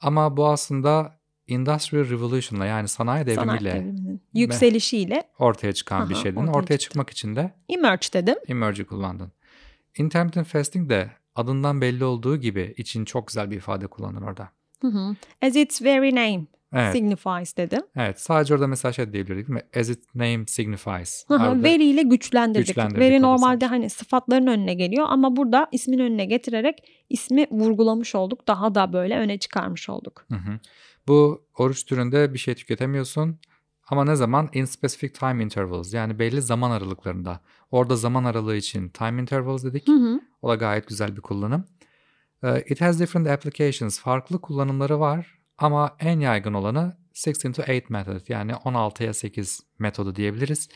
Ama 0.02 0.38
bu 0.38 0.48
aslında 0.48 1.17
Industrial 1.48 2.10
Revolution'la 2.10 2.66
yani 2.66 2.88
sanayi 2.88 3.26
devrimiyle 3.26 3.72
devriminin 3.74 4.22
yükselişiyle 4.34 5.24
ortaya 5.40 5.74
çıkan 5.74 6.10
bir 6.10 6.16
Aha, 6.16 6.24
şeydin. 6.24 6.38
ortaya 6.38 6.52
Ortaya, 6.52 6.78
çıktı. 6.78 6.84
çıkmak 6.94 7.10
için 7.10 7.36
de 7.36 7.54
emerge 7.70 8.08
dedim. 8.14 8.36
emerge'i 8.48 8.86
kullandın. 8.86 9.32
Intermittent 9.98 10.48
fasting 10.48 10.90
de 10.90 11.12
adından 11.36 11.82
belli 11.82 12.04
olduğu 12.04 12.38
gibi 12.38 12.74
için 12.78 13.06
çok 13.06 13.28
güzel 13.28 13.52
bir 13.52 13.56
ifade 13.58 13.88
kullandın 13.88 14.22
orada. 14.22 14.50
Hı 14.82 14.88
hı. 14.88 15.16
As 15.42 15.56
its 15.56 15.82
very 15.82 16.16
name 16.16 16.46
Evet. 16.74 16.94
signifies 16.96 17.58
dedim. 17.58 17.82
Evet. 17.96 18.22
Sadece 18.22 18.54
orada 18.54 18.68
mesela 18.68 18.94
şey 18.94 19.14
diyebilirdik 19.14 19.48
değil 19.48 19.60
mi? 19.60 19.80
As 19.82 19.90
its 19.90 20.16
name 20.16 20.44
signifies. 20.48 21.26
Hı 21.28 21.34
hı, 21.36 21.64
Veriyle 21.64 22.02
güçlendirdik. 22.04 22.68
Güçlendirdik 22.68 23.00
Veri 23.00 23.22
normalde 23.22 23.54
sadece. 23.56 23.66
hani 23.66 23.90
sıfatların 23.90 24.48
önüne 24.48 24.74
geliyor 24.74 25.06
ama 25.10 25.36
burada 25.36 25.68
ismin 25.72 26.00
önüne 26.00 26.26
getirerek 26.26 26.84
ismi 27.10 27.46
vurgulamış 27.52 28.16
olduk. 28.16 28.48
Daha 28.48 28.76
da 28.76 28.94
böyle 28.94 29.18
öne 29.18 29.38
çıkarmış 29.38 29.90
olduk. 29.90 30.26
Hı 30.32 30.36
hı. 30.36 30.60
Bu 31.08 31.48
oruç 31.58 31.86
türünde 31.86 32.34
bir 32.34 32.40
şey 32.40 32.56
tüketemiyorsun 32.56 33.40
ama 33.88 34.06
ne 34.06 34.16
zaman? 34.16 34.50
In 34.54 34.66
specific 34.66 35.14
time 35.14 35.44
intervals 35.44 35.94
yani 35.94 36.20
belli 36.20 36.42
zaman 36.42 36.72
aralıklarında. 36.72 37.40
Orada 37.72 37.96
zaman 37.96 38.24
aralığı 38.24 38.56
için 38.56 38.90
time 38.90 39.22
intervals 39.22 39.64
dedik. 39.64 39.88
Hı 39.88 39.92
hı. 39.92 40.20
O 40.42 40.50
da 40.50 40.56
gayet 40.56 40.88
güzel 40.88 41.16
bir 41.16 41.22
kullanım. 41.22 41.66
Ee, 42.44 42.62
It 42.62 42.82
has 42.82 43.00
different 43.00 43.28
applications. 43.28 44.00
Farklı 44.00 44.42
kullanımları 44.42 45.00
var 45.00 45.38
ama 45.58 45.96
en 46.00 46.20
yaygın 46.20 46.54
olanı 46.54 46.98
16 47.28 47.54
to 47.54 47.64
8 47.64 47.90
method 47.90 48.30
yani 48.30 48.52
16'ya 48.52 49.14
8 49.14 49.60
metodu 49.80 50.16
diyebiliriz. 50.16 50.70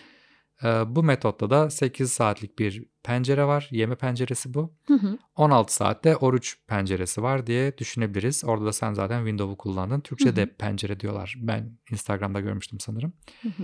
Bu 0.88 1.04
metotta 1.04 1.50
da 1.50 1.70
8 1.70 2.12
saatlik 2.12 2.60
bir 2.60 2.86
pencere 3.04 3.46
var. 3.46 3.68
Yeme 3.72 3.96
penceresi 3.96 4.54
bu. 4.54 4.74
Hı 4.88 4.94
hı. 4.94 5.18
16 5.36 5.74
saatte 5.74 6.16
oruç 6.18 6.58
penceresi 6.68 7.24
var 7.24 7.48
diye 7.48 7.78
düşünebiliriz. 7.78 8.44
Orada 8.46 8.66
da 8.66 8.74
sen 8.74 8.94
zaten 8.94 9.18
window'u 9.26 9.58
kullandın. 9.58 10.00
Türkçe'de 10.00 10.42
Hı 10.42 10.46
hı. 10.46 10.50
pencere 10.58 11.00
diyorlar. 11.00 11.36
Ben 11.38 11.78
Instagram'da 11.92 12.40
görmüştüm 12.40 12.80
sanırım. 12.80 13.14
Hı 13.42 13.50
hı. 13.50 13.64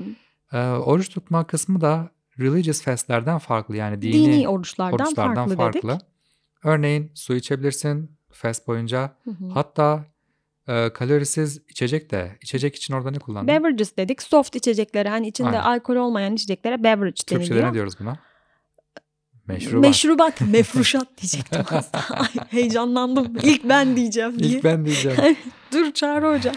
Ee, 0.58 0.72
oruç 0.78 1.10
tutma 1.10 1.48
kısmı 1.48 1.82
da 1.82 2.12
religious 2.40 2.82
fast'lerden 2.82 3.38
farklı. 3.38 3.76
Yani 3.76 4.02
dini, 4.02 4.14
Dini, 4.14 4.48
oruçlardan, 4.48 5.06
oruçlardan 5.06 5.36
farklı, 5.36 5.56
farklı. 5.56 5.90
dedik. 5.90 6.02
Örneğin 6.64 7.12
su 7.16 7.36
içebilirsin 7.36 8.18
fast 8.32 8.68
boyunca. 8.68 9.16
Hı 9.24 9.32
hı. 9.32 9.48
Hatta 9.54 10.06
e, 10.68 10.90
kalorisiz 10.94 11.62
içecek 11.70 12.12
de 12.12 12.38
içecek 12.42 12.76
için 12.76 12.94
orada 12.94 13.12
ne 13.12 13.20
kullandın? 13.20 13.48
Beverages 13.48 13.98
dedik. 13.98 14.22
Soft 14.22 14.56
içeceklere 14.56 15.10
hani 15.10 15.28
içinde 15.28 15.48
Aynen. 15.48 15.62
alkol 15.62 15.96
olmayan 15.96 16.34
içeceklere 16.34 16.84
beverage 16.84 17.12
Türkçe'de 17.12 17.40
deniliyor. 17.40 17.70
ne 17.70 17.74
diyoruz 17.74 17.94
buna? 18.00 18.20
Meşrubat. 19.48 19.82
Meşrubat, 19.82 20.42
mefruşat 20.52 21.08
diyecektim 21.22 21.62
aslında. 21.72 22.04
Ay, 22.20 22.28
heyecanlandım. 22.50 23.38
İlk 23.44 23.64
ben 23.70 23.96
diyeceğim 23.96 24.40
diye. 24.40 24.50
İlk 24.50 24.64
ben 24.64 24.86
diyeceğim. 24.86 25.38
Dur 25.74 25.92
Çağrı 25.92 26.36
Hoca. 26.36 26.52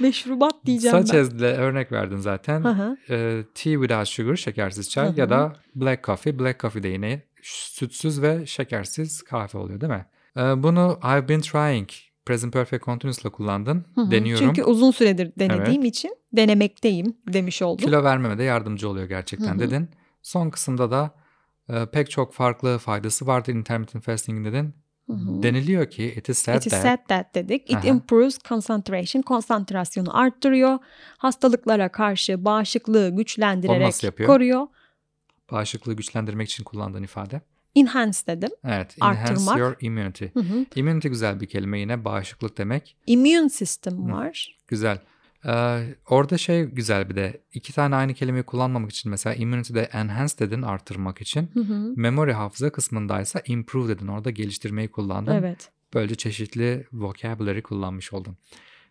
Meşrubat 0.00 0.66
diyeceğim 0.66 0.96
ben. 0.96 1.04
Saçez'le 1.04 1.40
örnek 1.42 1.92
verdin 1.92 2.16
zaten. 2.16 2.64
Hı 2.64 2.68
hı. 2.68 2.96
E, 3.14 3.44
tea 3.54 3.72
without 3.72 4.08
sugar, 4.08 4.36
şekersiz 4.36 4.90
çay 4.90 5.12
ya 5.16 5.30
da 5.30 5.56
black 5.74 6.04
coffee. 6.04 6.38
Black 6.38 6.60
coffee 6.60 6.82
de 6.82 6.88
yine 6.88 7.22
sütsüz 7.42 8.22
ve 8.22 8.46
şekersiz 8.46 9.22
kahve 9.22 9.58
oluyor 9.58 9.80
değil 9.80 9.92
mi? 9.92 10.06
E, 10.36 10.40
bunu 10.40 10.98
I've 11.04 11.28
been 11.28 11.40
trying 11.40 11.88
present 12.26 12.52
perfect 12.52 12.84
continuous'la 12.84 13.30
kullandın. 13.30 13.84
Hı 13.94 14.00
hı. 14.00 14.10
Deniyorum. 14.10 14.46
Çünkü 14.46 14.62
uzun 14.64 14.90
süredir 14.90 15.32
denediğim 15.38 15.84
için 15.84 16.16
denemekteyim 16.32 17.16
demiş 17.32 17.62
oldum. 17.62 17.84
Kilo 17.84 18.04
vermeme 18.04 18.38
de 18.38 18.42
yardımcı 18.42 18.88
oluyor 18.88 19.08
gerçekten 19.08 19.50
Hı 19.50 19.54
hı. 19.54 19.58
dedin. 19.58 19.90
Son 20.22 20.50
kısımda 20.50 20.90
da 20.90 21.10
e, 21.68 21.86
pek 21.86 22.10
çok 22.10 22.34
farklı 22.34 22.78
faydası 22.78 23.26
vardır 23.26 23.52
intermittent 23.52 24.04
fasting 24.04 24.46
dedin. 24.46 24.74
Hı 25.06 25.12
hı. 25.12 25.42
Deniliyor 25.42 25.90
ki 25.90 26.04
it 26.16 26.28
is 26.28 26.38
said 26.38 26.56
It 26.56 26.66
is 26.66 26.72
that 26.72 26.82
said 26.82 26.98
that 27.08 27.34
dedik. 27.34 27.70
It 27.70 27.76
Aha. 27.76 27.86
improves 27.88 28.38
concentration. 28.48 29.22
Konsantrasyonu 29.22 30.18
arttırıyor. 30.18 30.78
Hastalıklara 31.18 31.88
karşı 31.88 32.44
bağışıklığı 32.44 33.16
güçlendirerek 33.16 34.26
koruyor. 34.26 34.66
bağışıklığı 35.52 35.94
güçlendirmek 35.94 36.48
için 36.48 36.64
kullandığın 36.64 37.02
ifade. 37.02 37.40
Enhance 37.74 38.18
dedim. 38.26 38.50
Evet. 38.64 38.96
Enhance 39.02 39.20
Arttırmak. 39.20 39.58
your 39.58 39.76
immunity. 39.80 40.24
Hı 40.24 40.40
hı. 40.40 40.66
Immunity 40.74 41.08
güzel 41.08 41.40
bir 41.40 41.46
kelime 41.46 41.80
yine 41.80 42.04
bağışıklık 42.04 42.58
demek. 42.58 42.96
Immune 43.06 43.48
system 43.48 44.12
var. 44.12 44.58
Güzel. 44.68 44.98
Ee, 45.46 45.80
orada 46.08 46.38
şey 46.38 46.64
güzel 46.64 47.10
bir 47.10 47.16
de 47.16 47.40
iki 47.54 47.72
tane 47.72 47.96
aynı 47.96 48.14
kelimeyi 48.14 48.42
kullanmamak 48.42 48.90
için 48.90 49.10
mesela 49.10 49.34
immunity'de 49.34 49.82
enhance 49.82 50.34
dedin 50.38 50.62
artırmak 50.62 51.20
için. 51.20 51.50
Hı 51.54 51.60
hı. 51.60 51.92
Memory 51.96 52.32
hafıza 52.32 52.70
kısmındaysa 52.70 53.42
improve 53.46 53.88
dedin. 53.88 54.06
Orada 54.06 54.30
geliştirmeyi 54.30 54.88
kullandın. 54.88 55.32
Evet. 55.32 55.70
Böylece 55.94 56.14
çeşitli 56.14 56.86
vocabulary 56.92 57.62
kullanmış 57.62 58.12
oldun. 58.12 58.36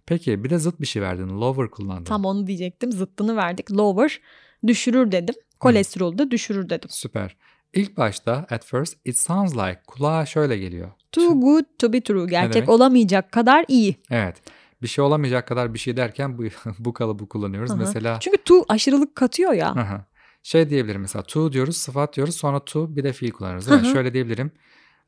Peki 0.06 0.44
bir 0.44 0.50
de 0.50 0.58
zıt 0.60 0.82
bir 0.82 0.86
şey 0.86 1.02
verdin. 1.02 1.30
Lower 1.30 1.70
kullandın. 1.70 2.04
Tam 2.04 2.26
onu 2.26 2.48
diyecektim. 2.48 2.92
Zıttını 2.92 3.36
verdik. 3.36 3.72
Lower 3.72 4.20
düşürür 4.68 5.12
dedim. 5.12 5.36
Kolesterolü 5.60 6.18
de 6.18 6.32
düşürür 6.32 6.70
dedim. 6.70 6.90
Süper. 6.90 7.38
İlk 7.74 7.98
başta 7.98 8.48
at 8.50 8.66
first 8.66 8.98
it 9.06 9.18
sounds 9.18 9.56
like 9.56 9.82
kulağa 9.88 10.26
şöyle 10.26 10.58
geliyor. 10.58 10.92
Too 11.12 11.40
good 11.40 11.64
to 11.80 11.94
be 11.94 12.02
true. 12.02 12.30
Gerçek 12.30 12.70
olamayacak 12.70 13.32
kadar 13.32 13.66
iyi. 13.68 13.96
Evet. 14.10 14.42
Bir 14.82 14.88
şey 14.88 15.04
olamayacak 15.04 15.48
kadar 15.48 15.74
bir 15.74 15.80
şey 15.80 15.98
derken 15.98 16.38
bu, 16.38 16.44
bu 16.80 16.94
kalıbı 16.94 17.30
kullanıyoruz. 17.30 17.70
Hı 17.70 17.74
hı. 17.74 17.78
Mesela 17.78 18.20
Çünkü 18.20 18.38
to 18.38 18.66
aşırılık 18.70 19.16
katıyor 19.16 19.54
ya. 19.54 19.76
Hı 19.76 19.80
hı. 19.80 20.06
Şey 20.44 20.70
diyebilirim 20.70 21.02
mesela 21.02 21.24
to 21.24 21.54
diyoruz, 21.54 21.78
sıfat 21.78 22.16
diyoruz 22.16 22.36
sonra 22.36 22.66
to 22.66 22.96
bir 22.96 23.04
de 23.04 23.14
fiil 23.14 23.32
kullanırız. 23.32 23.70
hı. 23.70 23.86
Şöyle 23.86 24.14
diyebilirim. 24.14 24.52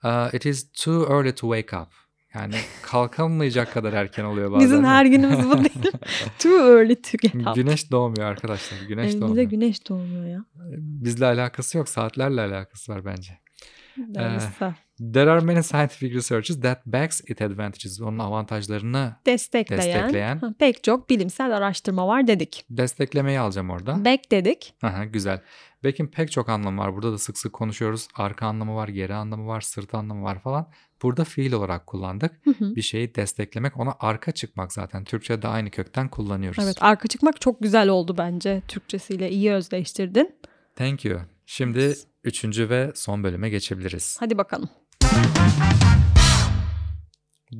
Uh, 0.03 0.33
it 0.33 0.45
is 0.45 0.71
too 0.71 1.07
early 1.09 1.35
to 1.35 1.55
wake 1.55 1.83
up. 1.83 2.02
Yani 2.35 2.55
kalkamayacak 2.81 3.73
kadar 3.73 3.93
erken 3.93 4.23
oluyor 4.23 4.51
bazen. 4.51 4.65
Bizim 4.69 4.83
her 4.83 5.05
günümüz 5.05 5.45
bu 5.49 5.57
değil. 5.63 5.91
Too 6.39 6.51
early 6.77 6.95
to 7.01 7.17
get 7.21 7.35
up. 7.35 7.55
Güneş 7.55 7.91
doğmuyor 7.91 8.27
arkadaşlar. 8.29 8.77
Güneş 8.87 9.05
Evimize 9.05 9.21
doğmuyor. 9.21 9.49
güneş 9.49 9.89
doğmuyor 9.89 10.25
ya. 10.25 10.45
Bizle 10.77 11.25
alakası 11.25 11.77
yok. 11.77 11.89
Saatlerle 11.89 12.41
alakası 12.41 12.91
var 12.91 13.05
bence. 13.05 13.39
Neyse. 13.97 14.75
There 15.13 15.31
are 15.31 15.39
many 15.45 15.63
scientific 15.63 16.13
researches 16.15 16.61
that 16.61 16.85
backs 16.85 17.21
its 17.27 17.41
advantages. 17.41 18.01
Onun 18.01 18.19
avantajlarını 18.19 19.15
destekleyen, 19.25 19.83
destekleyen. 19.83 20.37
ha, 20.37 20.53
pek 20.59 20.83
çok 20.83 21.09
bilimsel 21.09 21.57
araştırma 21.57 22.07
var 22.07 22.27
dedik. 22.27 22.65
desteklemeyi 22.69 23.39
alacağım 23.39 23.69
orada. 23.69 24.05
Back 24.05 24.31
dedik. 24.31 24.73
Aha, 24.83 25.05
güzel. 25.05 25.41
Back'in 25.83 26.07
pek 26.07 26.31
çok 26.31 26.49
anlamı 26.49 26.81
var. 26.81 26.93
Burada 26.95 27.11
da 27.11 27.17
sık 27.17 27.37
sık 27.37 27.53
konuşuyoruz. 27.53 28.07
Arka 28.15 28.47
anlamı 28.47 28.75
var, 28.75 28.87
geri 28.87 29.13
anlamı 29.13 29.47
var, 29.47 29.61
sırt 29.61 29.93
anlamı 29.93 30.23
var 30.23 30.39
falan. 30.41 30.67
Burada 31.03 31.23
fiil 31.23 31.53
olarak 31.53 31.87
kullandık. 31.87 32.31
Hı 32.43 32.49
hı. 32.49 32.75
Bir 32.75 32.81
şeyi 32.81 33.15
desteklemek, 33.15 33.79
ona 33.79 33.95
arka 33.99 34.31
çıkmak 34.31 34.73
zaten. 34.73 35.03
Türkçe'de 35.03 35.47
aynı 35.47 35.69
kökten 35.69 36.09
kullanıyoruz. 36.09 36.63
Evet 36.63 36.77
arka 36.81 37.07
çıkmak 37.07 37.41
çok 37.41 37.61
güzel 37.61 37.89
oldu 37.89 38.15
bence. 38.17 38.61
Türkçesiyle 38.67 39.31
iyi 39.31 39.51
özdeştirdin. 39.51 40.35
Thank 40.75 41.05
you. 41.05 41.19
Şimdi 41.45 41.95
üçüncü 42.23 42.69
ve 42.69 42.91
son 42.95 43.23
bölüme 43.23 43.49
geçebiliriz. 43.49 44.17
Hadi 44.19 44.37
bakalım. 44.37 44.69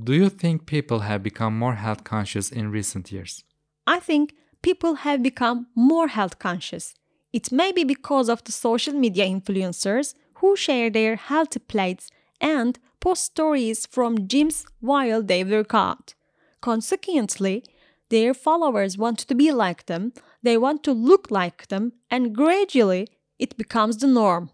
Do 0.06 0.14
you 0.14 0.30
think 0.30 0.68
people 0.68 0.98
have 0.98 1.26
become 1.26 1.58
more 1.58 1.76
health 1.76 2.10
conscious 2.10 2.52
in 2.52 2.74
recent 2.74 3.12
years? 3.12 3.40
I 3.98 4.00
think 4.00 4.30
people 4.64 4.96
have 4.96 5.24
become 5.24 5.66
more 5.76 6.08
health 6.08 6.42
conscious. 6.42 6.94
It 7.34 7.52
may 7.52 7.76
be 7.76 7.90
because 7.90 8.32
of 8.32 8.46
the 8.46 8.52
social 8.52 8.96
media 8.96 9.26
influencers 9.26 10.14
who 10.42 10.58
share 10.58 10.94
their 10.94 11.16
healthy 11.16 11.60
plates 11.60 12.10
and 12.42 12.80
post 13.04 13.24
stories 13.24 13.86
from 13.86 14.28
gyms 14.32 14.66
while 14.80 15.22
they 15.22 15.44
work 15.44 15.74
out. 15.74 16.14
Consequently, 16.62 17.66
their 18.10 18.34
followers 18.34 18.98
want 18.98 19.20
to 19.20 19.36
be 19.36 19.52
like 19.52 19.88
them, 19.88 20.14
they 20.42 20.58
want 20.58 20.84
to 20.84 20.94
look 20.94 21.30
like 21.30 21.68
them, 21.68 21.92
and 22.10 22.34
gradually 22.34 23.10
it 23.38 23.58
becomes 23.58 23.98
the 23.98 24.08
norm. 24.08 24.52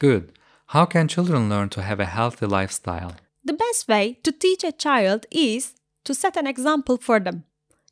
Good. 0.00 0.32
How 0.74 0.84
can 0.84 1.06
children 1.06 1.48
learn 1.48 1.68
to 1.70 1.82
have 1.82 2.00
a 2.00 2.12
healthy 2.18 2.46
lifestyle? 2.46 3.12
The 3.44 3.52
best 3.52 3.86
way 3.86 4.18
to 4.24 4.32
teach 4.32 4.64
a 4.64 4.72
child 4.72 5.26
is 5.30 5.74
to 6.04 6.12
set 6.12 6.36
an 6.36 6.48
example 6.48 6.96
for 6.96 7.20
them. 7.20 7.44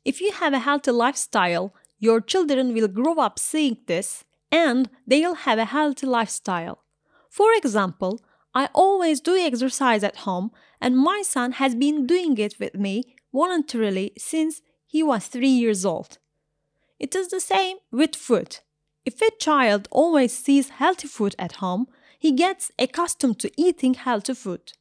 If 0.03 0.19
you 0.19 0.31
have 0.33 0.53
a 0.53 0.65
healthy 0.67 0.91
lifestyle, 0.91 1.73
your 1.99 2.19
children 2.19 2.73
will 2.73 2.89
grow 2.89 3.15
up 3.19 3.39
seeing 3.39 3.77
this 3.85 4.25
and 4.51 4.89
they'll 5.07 5.45
have 5.47 5.59
a 5.59 5.71
healthy 5.75 6.07
lifestyle. 6.07 6.83
For 7.29 7.53
example, 7.53 8.19
I 8.53 8.69
always 8.73 9.21
do 9.21 9.37
exercise 9.37 10.03
at 10.03 10.17
home 10.17 10.51
and 10.81 10.97
my 10.97 11.21
son 11.23 11.53
has 11.53 11.73
been 11.75 12.05
doing 12.05 12.37
it 12.37 12.55
with 12.59 12.75
me 12.75 13.15
voluntarily 13.33 14.11
since 14.17 14.61
he 14.87 15.01
was 15.03 15.27
3 15.27 15.47
years 15.47 15.85
old. 15.85 16.17
It 16.99 17.15
is 17.15 17.29
the 17.29 17.39
same 17.39 17.77
with 17.91 18.15
food. 18.15 18.59
If 19.05 19.21
a 19.21 19.31
child 19.39 19.87
always 19.89 20.37
sees 20.37 20.69
healthy 20.69 21.07
food 21.07 21.33
at 21.39 21.53
home, 21.53 21.87
he 22.19 22.31
gets 22.31 22.71
accustomed 22.77 23.39
to 23.39 23.51
eating 23.57 23.95
healthy 23.95 24.33
food. 24.33 24.73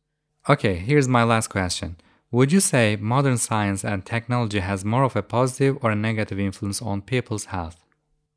Okay, 0.49 0.75
here's 0.75 1.09
my 1.09 1.23
last 1.23 1.49
question. 1.49 1.97
Would 2.33 2.53
you 2.53 2.61
say 2.61 2.97
modern 2.97 3.39
science 3.39 3.85
and 3.85 4.05
technology 4.05 4.61
has 4.61 4.85
more 4.85 5.05
of 5.05 5.17
a 5.17 5.23
positive 5.23 5.79
or 5.81 5.91
a 5.91 5.97
negative 5.97 6.39
influence 6.39 6.83
on 6.83 7.03
people's 7.03 7.47
health? 7.47 7.85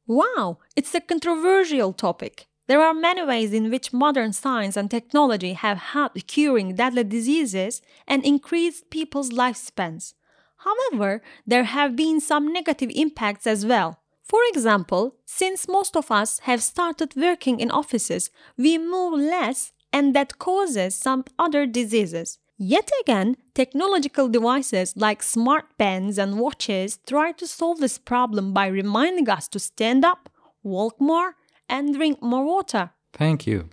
Wow, 0.07 0.59
it's 0.75 0.95
a 0.95 1.01
controversial 1.01 1.91
topic. 1.93 2.47
There 2.67 2.81
are 2.81 2.93
many 2.93 3.23
ways 3.25 3.51
in 3.51 3.69
which 3.69 3.91
modern 3.91 4.31
science 4.31 4.77
and 4.77 4.89
technology 4.89 5.53
have 5.53 5.77
helped 5.77 6.27
curing 6.27 6.75
deadly 6.75 7.03
diseases 7.03 7.81
and 8.07 8.25
increased 8.25 8.89
people's 8.89 9.31
lifespans. 9.31 10.13
However, 10.57 11.21
there 11.45 11.65
have 11.65 11.95
been 11.95 12.21
some 12.21 12.53
negative 12.53 12.89
impacts 12.95 13.45
as 13.45 13.65
well. 13.65 13.99
For 14.23 14.39
example, 14.47 15.17
since 15.25 15.67
most 15.67 15.97
of 15.97 16.09
us 16.09 16.39
have 16.39 16.63
started 16.63 17.15
working 17.17 17.59
in 17.59 17.69
offices, 17.69 18.29
we 18.57 18.77
move 18.77 19.19
less 19.19 19.73
and 19.91 20.15
that 20.15 20.39
causes 20.39 20.95
some 20.95 21.25
other 21.37 21.65
diseases. 21.65 22.39
Yet 22.57 22.89
again, 23.01 23.35
technological 23.53 24.29
devices 24.29 24.93
like 24.95 25.21
smart 25.21 25.65
bands 25.77 26.17
and 26.17 26.39
watches 26.39 26.97
try 27.05 27.33
to 27.33 27.45
solve 27.45 27.79
this 27.79 27.97
problem 27.97 28.53
by 28.53 28.67
reminding 28.67 29.29
us 29.29 29.49
to 29.49 29.59
stand 29.59 30.05
up, 30.05 30.29
walk 30.63 30.99
more, 31.01 31.35
and 31.73 31.95
drink 31.99 32.21
more 32.21 32.45
water. 32.45 32.89
Thank 33.13 33.47
you. 33.47 33.63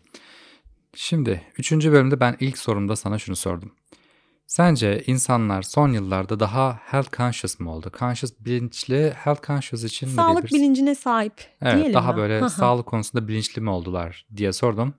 Şimdi 0.94 1.42
üçüncü 1.58 1.92
bölümde 1.92 2.20
ben 2.20 2.36
ilk 2.40 2.58
sorumda 2.58 2.96
sana 2.96 3.18
şunu 3.18 3.36
sordum. 3.36 3.72
Sence 4.46 5.02
insanlar 5.06 5.62
son 5.62 5.92
yıllarda 5.92 6.40
daha 6.40 6.80
health 6.84 7.16
conscious 7.16 7.60
mı 7.60 7.72
oldu? 7.74 7.90
Conscious 7.98 8.32
bilinçli, 8.40 9.10
health 9.16 9.46
conscious 9.46 9.84
için 9.84 10.06
ne 10.06 10.10
Sağlık 10.10 10.26
diyebiliriz? 10.36 10.52
bilincine 10.60 10.94
sahip 10.94 11.32
Evet, 11.62 11.74
diyelim 11.76 11.94
daha 11.94 12.12
mi? 12.12 12.18
böyle 12.18 12.48
sağlık 12.48 12.86
konusunda 12.86 13.28
bilinçli 13.28 13.62
mi 13.62 13.70
oldular 13.70 14.26
diye 14.36 14.52
sordum. 14.52 14.94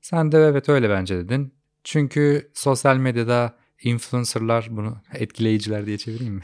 Sen 0.00 0.32
de 0.32 0.38
evet 0.38 0.68
öyle 0.68 0.90
bence 0.90 1.16
dedin. 1.16 1.54
Çünkü 1.84 2.50
sosyal 2.54 2.96
medyada 2.96 3.56
influencerlar 3.82 4.66
bunu 4.70 4.96
etkileyiciler 5.14 5.86
diye 5.86 5.98
çevireyim 5.98 6.34
mi? 6.34 6.42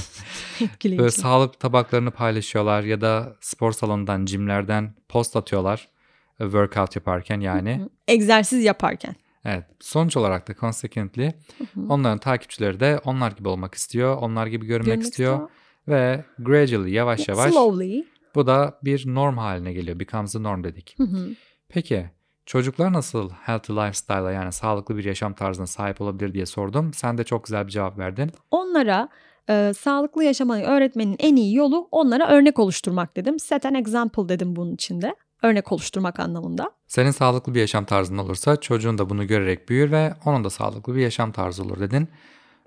Etkileyici. 0.60 0.98
Böyle 0.98 1.10
sağlık 1.10 1.60
tabaklarını 1.60 2.10
paylaşıyorlar 2.10 2.82
ya 2.82 3.00
da 3.00 3.36
spor 3.40 3.72
salonundan, 3.72 4.26
jimlerden 4.26 4.94
post 5.08 5.36
atıyorlar. 5.36 5.88
e, 6.40 6.44
Workout 6.44 6.96
yaparken 6.96 7.40
yani. 7.40 7.88
Egzersiz 8.08 8.64
yaparken. 8.64 9.14
Evet. 9.44 9.64
Sonuç 9.80 10.16
olarak 10.16 10.48
da 10.48 10.54
consequently 10.54 11.32
onların 11.88 12.18
takipçileri 12.18 12.80
de 12.80 13.00
onlar 13.04 13.32
gibi 13.32 13.48
olmak 13.48 13.74
istiyor. 13.74 14.16
Onlar 14.16 14.46
gibi 14.46 14.66
görünmek 14.66 14.86
Görmek 14.94 15.04
istiyor. 15.06 15.32
istiyor. 15.34 15.50
Ve 15.88 16.24
gradually 16.38 16.90
yavaş 16.94 17.28
yavaş 17.28 17.52
Slowly. 17.52 18.04
bu 18.34 18.46
da 18.46 18.78
bir 18.84 19.14
norm 19.14 19.38
haline 19.38 19.72
geliyor. 19.72 20.00
Becomes 20.00 20.32
the 20.32 20.42
norm 20.42 20.64
dedik. 20.64 20.96
Peki 21.68 22.10
çocuklar 22.46 22.92
nasıl 22.92 23.30
healthy 23.30 23.78
lifestyle'a 23.78 24.32
yani 24.32 24.52
sağlıklı 24.52 24.96
bir 24.96 25.04
yaşam 25.04 25.34
tarzına 25.34 25.66
sahip 25.66 26.00
olabilir 26.00 26.34
diye 26.34 26.46
sordum. 26.46 26.94
Sen 26.94 27.18
de 27.18 27.24
çok 27.24 27.44
güzel 27.44 27.66
bir 27.66 27.72
cevap 27.72 27.98
verdin. 27.98 28.30
Onlara 28.50 29.08
e, 29.50 29.72
sağlıklı 29.78 30.24
yaşamayı 30.24 30.64
öğretmenin 30.64 31.16
en 31.18 31.36
iyi 31.36 31.54
yolu 31.54 31.88
onlara 31.90 32.28
örnek 32.28 32.58
oluşturmak 32.58 33.16
dedim. 33.16 33.38
Set 33.38 33.66
an 33.66 33.74
example 33.74 34.28
dedim 34.28 34.56
bunun 34.56 34.74
içinde. 34.74 35.14
Örnek 35.42 35.72
oluşturmak 35.72 36.20
anlamında. 36.20 36.70
Senin 36.86 37.10
sağlıklı 37.10 37.54
bir 37.54 37.60
yaşam 37.60 37.84
tarzın 37.84 38.18
olursa 38.18 38.56
çocuğun 38.56 38.98
da 38.98 39.10
bunu 39.10 39.26
görerek 39.26 39.68
büyür 39.68 39.90
ve 39.90 40.14
onun 40.26 40.44
da 40.44 40.50
sağlıklı 40.50 40.94
bir 40.94 41.00
yaşam 41.00 41.32
tarzı 41.32 41.62
olur 41.62 41.80
dedin. 41.80 42.08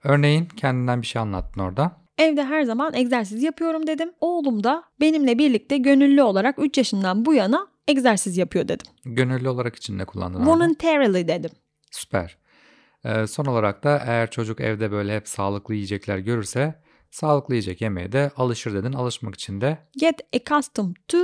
Örneğin 0.04 0.46
kendinden 0.46 1.02
bir 1.02 1.08
şey 1.08 1.22
anlattın 1.22 1.62
orada. 1.62 1.92
Evde 2.18 2.44
her 2.44 2.64
zaman 2.64 2.94
egzersiz 2.94 3.44
yapıyorum 3.44 3.88
dedim. 3.88 4.12
Oğlum 4.22 4.64
da 4.64 4.84
benimle 5.00 5.38
birlikte 5.38 5.78
gönüllü 5.78 6.24
olarak 6.24 6.56
3 6.60 6.78
yaşından 6.78 7.26
bu 7.26 7.34
yana 7.34 7.68
egzersiz 7.88 8.38
yapıyor 8.38 8.68
dedim. 8.68 8.86
Gönüllü 9.06 9.50
olarak 9.50 9.76
için 9.76 9.98
ne 9.98 10.06
kullandın? 10.06 10.46
Voluntarily 10.46 11.28
dedim. 11.28 11.52
Süper. 11.92 12.38
Ee, 13.06 13.28
son 13.28 13.46
olarak 13.46 13.84
da 13.84 14.04
eğer 14.06 14.32
çocuk 14.32 14.62
evde 14.62 14.92
böyle 14.92 15.16
hep 15.16 15.28
sağlıklı 15.28 15.74
yiyecekler 15.74 16.18
görürse 16.18 16.82
sağlıklı 17.12 17.54
yiyecek 17.54 17.82
yemeye 17.82 18.12
de 18.12 18.32
alışır 18.38 18.74
dedin. 18.74 18.94
Alışmak 18.94 19.36
için 19.36 19.62
de 19.62 19.78
Get 20.00 20.20
accustomed 20.36 20.96
to 21.08 21.18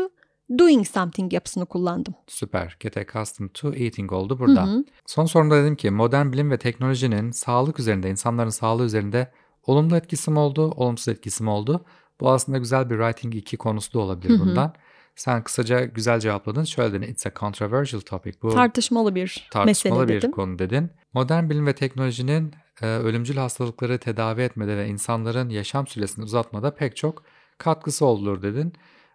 doing 0.59 0.87
something 0.87 1.33
yapısını 1.33 1.65
kullandım. 1.65 2.13
süper. 2.27 2.77
Get 2.79 2.97
accustomed 2.97 3.49
to 3.53 3.73
eating 3.73 4.11
oldu 4.11 4.39
burada. 4.39 4.63
Hı 4.63 4.67
hı. 4.67 4.83
Son 5.05 5.25
sorumda 5.25 5.63
dedim 5.63 5.75
ki 5.75 5.91
modern 5.91 6.31
bilim 6.31 6.51
ve 6.51 6.57
teknolojinin 6.57 7.31
sağlık 7.31 7.79
üzerinde, 7.79 8.09
insanların 8.09 8.49
sağlığı 8.49 8.85
üzerinde 8.85 9.31
olumlu 9.63 9.95
etkisi 9.95 10.31
mi 10.31 10.39
oldu, 10.39 10.71
olumsuz 10.71 11.07
etkisi 11.07 11.43
mi 11.43 11.49
oldu? 11.49 11.85
Bu 12.21 12.29
aslında 12.31 12.57
güzel 12.57 12.89
bir 12.89 12.97
writing 12.97 13.35
2 13.35 13.57
konusu 13.57 13.93
da 13.93 13.99
olabilir 13.99 14.29
Hı 14.29 14.33
hı. 14.35 14.39
bundan. 14.39 14.73
Sen 15.15 15.43
kısaca 15.43 15.85
güzel 15.85 16.19
cevapladın. 16.19 16.63
Şöyle 16.63 16.93
dedin, 16.93 17.11
it's 17.11 17.25
a 17.27 17.31
controversial 17.39 18.01
topic. 18.01 18.41
Bu 18.41 18.49
Tartışmalı 18.53 19.15
bir 19.15 19.47
tartışmalı 19.51 19.65
mesele 19.99 20.07
bir 20.15 20.21
dedim. 20.21 20.31
konu 20.31 20.59
dedin. 20.59 20.91
Modern 21.13 21.49
bilim 21.49 21.67
ve 21.67 21.73
teknolojinin 21.75 22.53
e, 22.81 22.85
ölümcül 22.87 23.37
hastalıkları 23.37 23.97
tedavi 23.97 24.41
etmede 24.41 24.77
ve 24.77 24.87
insanların 24.87 25.49
yaşam 25.49 25.87
süresini 25.87 26.25
uzatmada 26.25 26.75
pek 26.75 26.95
çok 26.95 27.23
katkısı 27.57 28.05
olur 28.05 28.41
dedin. 28.41 28.73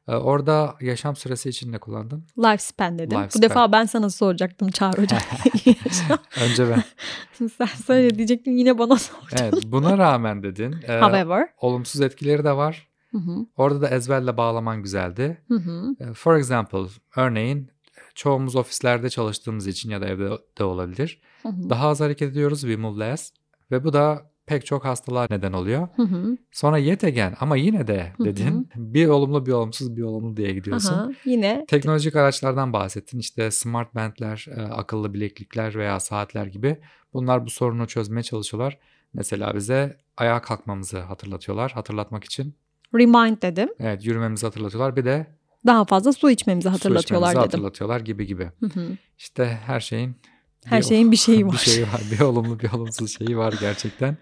E, 0.08 0.14
orada 0.14 0.74
yaşam 0.80 1.16
süresi 1.16 1.48
için 1.48 1.72
ne 1.72 1.78
kullandın? 1.78 2.24
Lifespan 2.38 2.98
dedim. 2.98 3.18
Lifespan. 3.18 3.38
Bu 3.38 3.42
defa 3.42 3.72
ben 3.72 3.84
sana 3.84 4.10
soracaktım 4.10 4.70
Çağrı 4.70 5.02
Hocam. 5.02 5.20
Önce 6.44 6.70
ben. 6.70 6.82
Sen 7.48 7.66
söyle 7.66 8.14
diyecektim 8.18 8.56
yine 8.56 8.78
bana 8.78 8.96
sordun. 8.98 9.36
Evet, 9.40 9.54
buna 9.66 9.98
rağmen 9.98 10.42
dedin. 10.42 10.76
e, 10.88 11.00
However. 11.00 11.48
olumsuz 11.60 12.00
etkileri 12.00 12.44
de 12.44 12.52
var. 12.56 12.88
Hı 13.12 13.18
hı. 13.18 13.46
Orada 13.56 13.80
da 13.80 13.88
ezberle 13.88 14.36
bağlaman 14.36 14.82
güzeldi. 14.82 15.42
Hı 15.48 15.54
hı. 15.54 15.96
E, 16.00 16.14
For 16.14 16.36
example, 16.36 16.86
örneğin 17.16 17.70
çoğumuz 18.14 18.56
ofislerde 18.56 19.10
çalıştığımız 19.10 19.66
için 19.66 19.90
ya 19.90 20.00
da 20.00 20.06
evde 20.06 20.30
de 20.58 20.64
olabilir. 20.64 21.20
Hı 21.42 21.48
hı. 21.48 21.70
Daha 21.70 21.88
az 21.88 22.00
hareket 22.00 22.30
ediyoruz, 22.30 22.60
we 22.60 22.76
move 22.76 23.00
less. 23.00 23.32
Ve 23.70 23.84
bu 23.84 23.92
da 23.92 24.30
pek 24.46 24.66
çok 24.66 24.84
hastalığa 24.84 25.26
neden 25.30 25.52
oluyor. 25.52 25.88
Hı 25.96 26.02
hı. 26.02 26.36
Sonra 26.52 26.78
yet 26.78 27.04
again 27.04 27.34
ama 27.40 27.56
yine 27.56 27.86
de 27.86 28.12
Hı 28.16 28.22
hı. 28.22 28.24
dedin. 28.24 28.68
Bir 28.76 29.06
olumlu 29.06 29.46
bir 29.46 29.52
olumsuz 29.52 29.96
bir 29.96 30.02
olumlu 30.02 30.36
diye 30.36 30.52
gidiyorsun. 30.52 30.94
Aha, 30.94 31.10
yine 31.24 31.64
Teknolojik 31.68 32.16
araçlardan 32.16 32.72
bahsettin. 32.72 33.18
İşte 33.18 33.50
smart 33.50 33.94
bandler, 33.94 34.46
e, 34.56 34.60
akıllı 34.62 35.14
bileklikler 35.14 35.74
veya 35.74 36.00
saatler 36.00 36.46
gibi. 36.46 36.78
Bunlar 37.12 37.46
bu 37.46 37.50
sorunu 37.50 37.86
çözmeye 37.86 38.22
çalışıyorlar. 38.22 38.78
Mesela 39.14 39.54
bize 39.54 39.96
ayağa 40.16 40.42
kalkmamızı 40.42 41.00
hatırlatıyorlar. 41.00 41.72
Hatırlatmak 41.72 42.24
için. 42.24 42.54
Remind 42.94 43.42
dedim. 43.42 43.68
Evet 43.80 44.06
yürümemizi 44.06 44.46
hatırlatıyorlar. 44.46 44.96
Bir 44.96 45.04
de 45.04 45.26
Daha 45.66 45.84
fazla 45.84 46.12
su 46.12 46.30
içmemizi 46.30 46.68
su 46.68 46.74
hatırlatıyorlar 46.74 47.28
içmemizi 47.30 47.48
dedim. 47.48 47.60
hatırlatıyorlar 47.60 48.00
gibi 48.00 48.26
gibi. 48.26 48.44
Hı 48.60 48.66
hı. 48.66 48.88
İşte 49.18 49.58
her 49.66 49.80
şeyin 49.80 50.16
Her 50.64 50.82
şeyin 50.82 51.12
bir 51.12 51.16
şeyi 51.26 51.46
var. 51.46 51.52
bir 51.52 51.58
şeyi 51.58 51.82
var. 51.82 52.00
Bir 52.12 52.20
olumlu 52.20 52.60
bir 52.60 52.72
olumsuz 52.72 53.18
şeyi 53.18 53.36
var 53.38 53.54
gerçekten. 53.60 54.16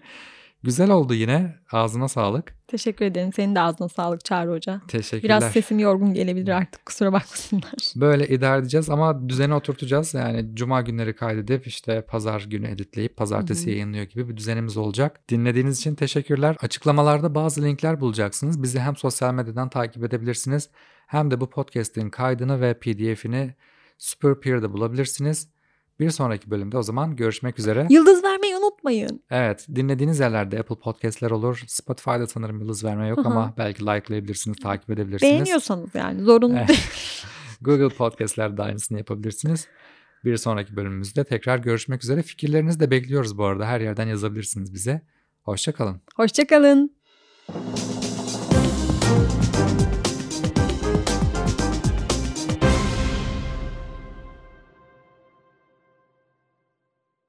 Güzel 0.63 0.89
oldu 0.89 1.13
yine. 1.13 1.55
Ağzına 1.71 2.07
sağlık. 2.07 2.57
Teşekkür 2.67 3.05
ederim. 3.05 3.33
Senin 3.33 3.55
de 3.55 3.59
ağzına 3.59 3.89
sağlık 3.89 4.25
Çağrı 4.25 4.51
Hoca. 4.51 4.81
Teşekkürler. 4.87 5.23
Biraz 5.39 5.51
sesim 5.51 5.79
yorgun 5.79 6.13
gelebilir 6.13 6.51
artık 6.51 6.85
kusura 6.85 7.13
bakmasınlar. 7.13 7.73
Böyle 7.95 8.27
idare 8.27 8.61
edeceğiz 8.61 8.89
ama 8.89 9.29
düzeni 9.29 9.53
oturtacağız. 9.53 10.13
Yani 10.13 10.49
cuma 10.53 10.81
günleri 10.81 11.15
kaydedip 11.15 11.67
işte 11.67 12.01
pazar 12.01 12.41
günü 12.49 12.67
editleyip 12.67 13.17
pazartesi 13.17 13.61
Hı 13.61 13.65
hı. 13.65 13.69
yayınlıyor 13.69 14.03
gibi 14.03 14.29
bir 14.29 14.37
düzenimiz 14.37 14.77
olacak. 14.77 15.29
Dinlediğiniz 15.29 15.79
için 15.79 15.95
teşekkürler. 15.95 16.55
Açıklamalarda 16.61 17.35
bazı 17.35 17.63
linkler 17.63 18.01
bulacaksınız. 18.01 18.63
Bizi 18.63 18.79
hem 18.79 18.95
sosyal 18.95 19.33
medyadan 19.33 19.69
takip 19.69 20.03
edebilirsiniz 20.03 20.69
hem 21.07 21.31
de 21.31 21.41
bu 21.41 21.49
podcast'in 21.49 22.09
kaydını 22.09 22.61
ve 22.61 22.73
pdf'ini 22.73 23.53
Superpeer'de 23.97 24.73
bulabilirsiniz. 24.73 25.49
Bir 25.99 26.09
sonraki 26.09 26.51
bölümde 26.51 26.77
o 26.77 26.83
zaman 26.83 27.15
görüşmek 27.15 27.59
üzere. 27.59 27.87
Yıldız 27.89 28.23
vermeyi 28.23 28.55
unutmayın. 28.77 29.23
Evet 29.31 29.67
dinlediğiniz 29.75 30.19
yerlerde 30.19 30.59
Apple 30.59 30.75
Podcast'ler 30.75 31.31
olur. 31.31 31.63
Spotify'da 31.67 32.27
sanırım 32.27 32.59
yıldız 32.59 32.83
verme 32.83 33.07
yok 33.07 33.19
ama 33.25 33.53
belki 33.57 33.85
likelayabilirsiniz, 33.85 34.57
takip 34.57 34.89
edebilirsiniz. 34.89 35.31
Beğeniyorsanız 35.31 35.95
yani 35.95 36.21
zorunlu 36.21 36.67
değil. 36.67 36.79
Google 37.61 37.89
Podcast'lerde 37.89 38.63
aynısını 38.63 38.97
yapabilirsiniz. 38.97 39.67
Bir 40.25 40.37
sonraki 40.37 40.75
bölümümüzde 40.75 41.23
tekrar 41.23 41.59
görüşmek 41.59 42.03
üzere. 42.03 42.21
Fikirlerinizi 42.21 42.79
de 42.79 42.91
bekliyoruz 42.91 43.37
bu 43.37 43.45
arada. 43.45 43.65
Her 43.65 43.81
yerden 43.81 44.07
yazabilirsiniz 44.07 44.73
bize. 44.73 45.01
Hoşçakalın. 45.41 46.01
Hoşçakalın. 46.15 46.97